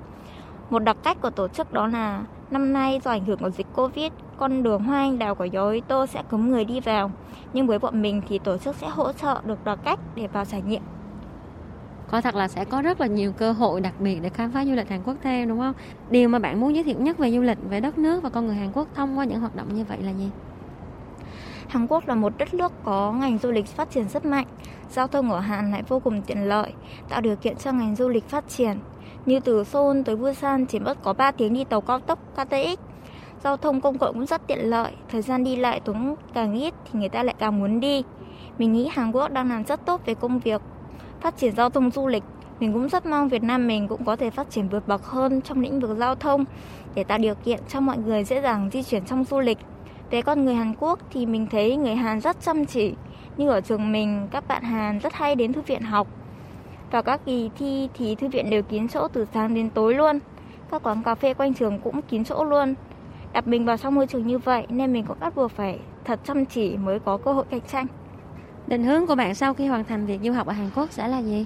Một 0.69 0.79
đặc 0.79 0.97
cách 1.03 1.17
của 1.21 1.29
tổ 1.29 1.47
chức 1.47 1.73
đó 1.73 1.87
là 1.87 2.23
năm 2.51 2.73
nay 2.73 2.99
do 3.03 3.11
ảnh 3.11 3.25
hưởng 3.25 3.39
của 3.39 3.49
dịch 3.49 3.67
Covid, 3.75 4.11
con 4.37 4.63
đường 4.63 4.83
hoa 4.83 4.97
anh 4.97 5.19
đào 5.19 5.35
của 5.35 5.47
Yoito 5.53 6.05
sẽ 6.05 6.23
cấm 6.29 6.51
người 6.51 6.65
đi 6.65 6.79
vào. 6.79 7.11
Nhưng 7.53 7.67
với 7.67 7.79
bọn 7.79 8.01
mình 8.01 8.21
thì 8.27 8.39
tổ 8.39 8.57
chức 8.57 8.75
sẽ 8.75 8.87
hỗ 8.89 9.11
trợ 9.11 9.41
được 9.45 9.65
đặc 9.65 9.79
cách 9.83 9.99
để 10.15 10.27
vào 10.27 10.45
trải 10.45 10.61
nghiệm 10.61 10.81
có 12.15 12.21
thật 12.21 12.35
là 12.35 12.47
sẽ 12.47 12.65
có 12.65 12.81
rất 12.81 13.01
là 13.01 13.07
nhiều 13.07 13.31
cơ 13.31 13.51
hội 13.51 13.81
đặc 13.81 13.93
biệt 13.99 14.19
để 14.21 14.29
khám 14.29 14.51
phá 14.51 14.65
du 14.65 14.73
lịch 14.73 14.89
Hàn 14.89 15.03
Quốc 15.03 15.15
thêm 15.23 15.49
đúng 15.49 15.59
không? 15.59 15.73
Điều 16.09 16.29
mà 16.29 16.39
bạn 16.39 16.59
muốn 16.59 16.75
giới 16.75 16.83
thiệu 16.83 16.99
nhất 16.99 17.17
về 17.17 17.31
du 17.31 17.41
lịch, 17.41 17.57
về 17.69 17.79
đất 17.79 17.97
nước 17.97 18.23
và 18.23 18.29
con 18.29 18.45
người 18.45 18.55
Hàn 18.55 18.71
Quốc 18.73 18.87
thông 18.95 19.17
qua 19.17 19.25
những 19.25 19.39
hoạt 19.39 19.55
động 19.55 19.75
như 19.75 19.83
vậy 19.83 19.97
là 20.01 20.11
gì? 20.11 20.29
Hàn 21.67 21.87
Quốc 21.87 22.07
là 22.07 22.15
một 22.15 22.33
đất 22.37 22.53
nước 22.53 22.71
có 22.83 23.11
ngành 23.11 23.37
du 23.37 23.51
lịch 23.51 23.65
phát 23.65 23.91
triển 23.91 24.09
rất 24.09 24.25
mạnh. 24.25 24.47
Giao 24.89 25.07
thông 25.07 25.31
ở 25.31 25.39
Hàn 25.39 25.71
lại 25.71 25.83
vô 25.87 25.99
cùng 25.99 26.21
tiện 26.21 26.43
lợi, 26.43 26.73
tạo 27.09 27.21
điều 27.21 27.35
kiện 27.35 27.55
cho 27.55 27.71
ngành 27.71 27.95
du 27.95 28.09
lịch 28.09 28.29
phát 28.29 28.49
triển. 28.49 28.77
Như 29.25 29.39
từ 29.39 29.63
Seoul 29.63 30.01
tới 30.01 30.15
Busan 30.15 30.65
chỉ 30.65 30.79
mất 30.79 31.03
có 31.03 31.13
3 31.13 31.31
tiếng 31.31 31.53
đi 31.53 31.63
tàu 31.63 31.81
cao 31.81 31.99
tốc 31.99 32.19
KTX. 32.33 32.79
Giao 33.43 33.57
thông 33.57 33.81
công 33.81 33.97
cộng 33.97 34.13
cũng 34.13 34.25
rất 34.25 34.47
tiện 34.47 34.59
lợi, 34.59 34.91
thời 35.09 35.21
gian 35.21 35.43
đi 35.43 35.55
lại 35.55 35.79
tốn 35.79 36.15
càng 36.33 36.53
ít 36.53 36.73
thì 36.85 36.99
người 36.99 37.09
ta 37.09 37.23
lại 37.23 37.35
càng 37.39 37.59
muốn 37.59 37.79
đi. 37.79 38.03
Mình 38.57 38.73
nghĩ 38.73 38.89
Hàn 38.91 39.11
Quốc 39.11 39.31
đang 39.31 39.49
làm 39.49 39.63
rất 39.63 39.85
tốt 39.85 40.01
về 40.05 40.13
công 40.13 40.39
việc 40.39 40.61
phát 41.21 41.37
triển 41.37 41.55
giao 41.55 41.69
thông 41.69 41.91
du 41.91 42.07
lịch 42.07 42.23
Mình 42.59 42.73
cũng 42.73 42.89
rất 42.89 43.05
mong 43.05 43.29
Việt 43.29 43.43
Nam 43.43 43.67
mình 43.67 43.87
cũng 43.87 44.05
có 44.05 44.15
thể 44.15 44.29
phát 44.29 44.51
triển 44.51 44.69
vượt 44.69 44.87
bậc 44.87 45.05
hơn 45.05 45.41
trong 45.41 45.61
lĩnh 45.61 45.79
vực 45.79 45.97
giao 45.97 46.15
thông 46.15 46.45
để 46.95 47.03
tạo 47.03 47.17
điều 47.17 47.35
kiện 47.35 47.59
cho 47.67 47.79
mọi 47.79 47.97
người 47.97 48.23
dễ 48.23 48.41
dàng 48.41 48.69
di 48.73 48.83
chuyển 48.83 49.05
trong 49.05 49.23
du 49.23 49.39
lịch. 49.39 49.57
Về 50.11 50.21
con 50.21 50.45
người 50.45 50.55
Hàn 50.55 50.73
Quốc 50.79 50.99
thì 51.13 51.25
mình 51.25 51.47
thấy 51.51 51.75
người 51.75 51.95
Hàn 51.95 52.19
rất 52.19 52.41
chăm 52.41 52.65
chỉ. 52.65 52.93
Như 53.37 53.49
ở 53.49 53.61
trường 53.61 53.91
mình, 53.91 54.27
các 54.31 54.47
bạn 54.47 54.63
Hàn 54.63 54.99
rất 54.99 55.13
hay 55.13 55.35
đến 55.35 55.53
thư 55.53 55.61
viện 55.61 55.81
học. 55.81 56.07
Vào 56.95 57.03
các 57.03 57.21
kỳ 57.25 57.49
thi 57.57 57.89
thì 57.93 58.15
thư 58.15 58.27
viện 58.27 58.49
đều 58.49 58.63
kín 58.63 58.87
chỗ 58.87 59.07
từ 59.07 59.25
sáng 59.33 59.53
đến 59.53 59.69
tối 59.69 59.93
luôn. 59.93 60.19
Các 60.71 60.83
quán 60.83 61.03
cà 61.03 61.15
phê 61.15 61.33
quanh 61.33 61.53
trường 61.53 61.79
cũng 61.79 62.01
kín 62.01 62.23
chỗ 62.23 62.43
luôn. 62.43 62.73
Đặt 63.33 63.47
mình 63.47 63.65
vào 63.65 63.77
trong 63.77 63.95
môi 63.95 64.07
trường 64.07 64.27
như 64.27 64.37
vậy 64.37 64.65
nên 64.69 64.93
mình 64.93 65.05
cũng 65.07 65.19
bắt 65.19 65.35
buộc 65.35 65.51
phải 65.51 65.79
thật 66.05 66.19
chăm 66.23 66.45
chỉ 66.45 66.77
mới 66.77 66.99
có 66.99 67.17
cơ 67.17 67.33
hội 67.33 67.45
cạnh 67.49 67.61
tranh. 67.67 67.85
Định 68.67 68.83
hướng 68.83 69.07
của 69.07 69.15
bạn 69.15 69.35
sau 69.35 69.53
khi 69.53 69.67
hoàn 69.67 69.83
thành 69.83 70.05
việc 70.05 70.21
du 70.23 70.31
học 70.31 70.47
ở 70.47 70.53
Hàn 70.53 70.69
Quốc 70.75 70.91
sẽ 70.91 71.07
là 71.07 71.21
gì? 71.21 71.45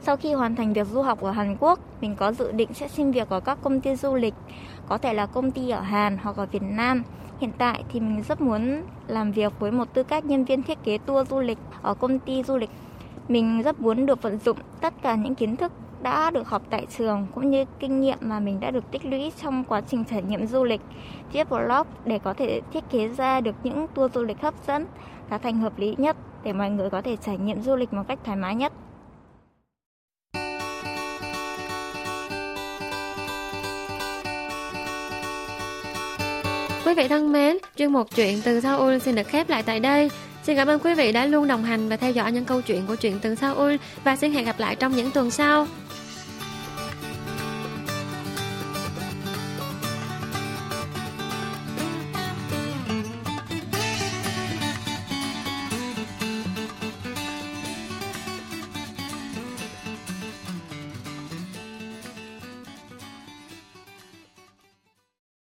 Sau 0.00 0.16
khi 0.16 0.32
hoàn 0.32 0.56
thành 0.56 0.72
việc 0.72 0.86
du 0.86 1.02
học 1.02 1.20
ở 1.20 1.30
Hàn 1.30 1.56
Quốc, 1.60 1.78
mình 2.00 2.16
có 2.16 2.32
dự 2.32 2.52
định 2.52 2.74
sẽ 2.74 2.88
xin 2.88 3.10
việc 3.10 3.28
ở 3.28 3.40
các 3.40 3.58
công 3.62 3.80
ty 3.80 3.96
du 3.96 4.14
lịch, 4.14 4.34
có 4.88 4.98
thể 4.98 5.14
là 5.14 5.26
công 5.26 5.50
ty 5.50 5.70
ở 5.70 5.80
Hàn 5.80 6.18
hoặc 6.22 6.36
ở 6.36 6.46
Việt 6.46 6.62
Nam. 6.62 7.02
Hiện 7.40 7.50
tại 7.58 7.84
thì 7.92 8.00
mình 8.00 8.22
rất 8.28 8.40
muốn 8.40 8.82
làm 9.06 9.32
việc 9.32 9.52
với 9.58 9.72
một 9.72 9.94
tư 9.94 10.02
cách 10.02 10.24
nhân 10.24 10.44
viên 10.44 10.62
thiết 10.62 10.84
kế 10.84 10.98
tour 10.98 11.28
du 11.28 11.40
lịch 11.40 11.58
ở 11.82 11.94
công 11.94 12.18
ty 12.18 12.42
du 12.42 12.56
lịch. 12.56 12.70
Mình 13.28 13.62
rất 13.62 13.80
muốn 13.80 14.06
được 14.06 14.22
vận 14.22 14.38
dụng 14.38 14.58
tất 14.80 14.94
cả 15.02 15.14
những 15.14 15.34
kiến 15.34 15.56
thức 15.56 15.72
đã 16.02 16.30
được 16.30 16.48
học 16.48 16.62
tại 16.70 16.86
trường 16.98 17.26
cũng 17.34 17.50
như 17.50 17.64
kinh 17.80 18.00
nghiệm 18.00 18.18
mà 18.20 18.40
mình 18.40 18.60
đã 18.60 18.70
được 18.70 18.90
tích 18.90 19.04
lũy 19.04 19.32
trong 19.42 19.64
quá 19.64 19.80
trình 19.80 20.04
trải 20.04 20.22
nghiệm 20.22 20.46
du 20.46 20.64
lịch, 20.64 20.80
viết 21.32 21.50
blog 21.50 21.86
để 22.04 22.18
có 22.18 22.34
thể 22.34 22.60
thiết 22.72 22.84
kế 22.90 23.08
ra 23.08 23.40
được 23.40 23.54
những 23.62 23.86
tour 23.94 24.12
du 24.14 24.22
lịch 24.22 24.40
hấp 24.40 24.54
dẫn, 24.66 24.86
giá 25.30 25.38
thành 25.38 25.60
hợp 25.60 25.78
lý 25.78 25.94
nhất 25.98 26.16
để 26.44 26.52
mọi 26.52 26.70
người 26.70 26.90
có 26.90 27.02
thể 27.02 27.16
trải 27.16 27.38
nghiệm 27.38 27.62
du 27.62 27.76
lịch 27.76 27.92
một 27.92 28.02
cách 28.08 28.18
thoải 28.24 28.36
mái 28.36 28.54
nhất. 28.54 28.72
Quý 36.84 36.94
vị 36.94 37.08
thân 37.08 37.32
mến, 37.32 37.56
chuyên 37.76 37.92
mục 37.92 38.06
chuyện 38.16 38.38
từ 38.44 38.60
Seoul 38.60 38.98
xin 38.98 39.14
được 39.14 39.26
khép 39.26 39.48
lại 39.48 39.62
tại 39.62 39.80
đây. 39.80 40.10
Xin 40.46 40.56
cảm 40.56 40.68
ơn 40.68 40.80
quý 40.80 40.94
vị 40.94 41.12
đã 41.12 41.26
luôn 41.26 41.48
đồng 41.48 41.64
hành 41.64 41.88
và 41.88 41.96
theo 41.96 42.10
dõi 42.10 42.32
những 42.32 42.44
câu 42.44 42.62
chuyện 42.62 42.86
của 42.86 42.96
chuyện 42.96 43.18
từ 43.22 43.34
Seoul 43.34 43.76
và 44.04 44.16
xin 44.16 44.32
hẹn 44.32 44.44
gặp 44.44 44.58
lại 44.58 44.76
trong 44.76 44.96
những 44.96 45.10
tuần 45.10 45.30
sau. 45.30 45.66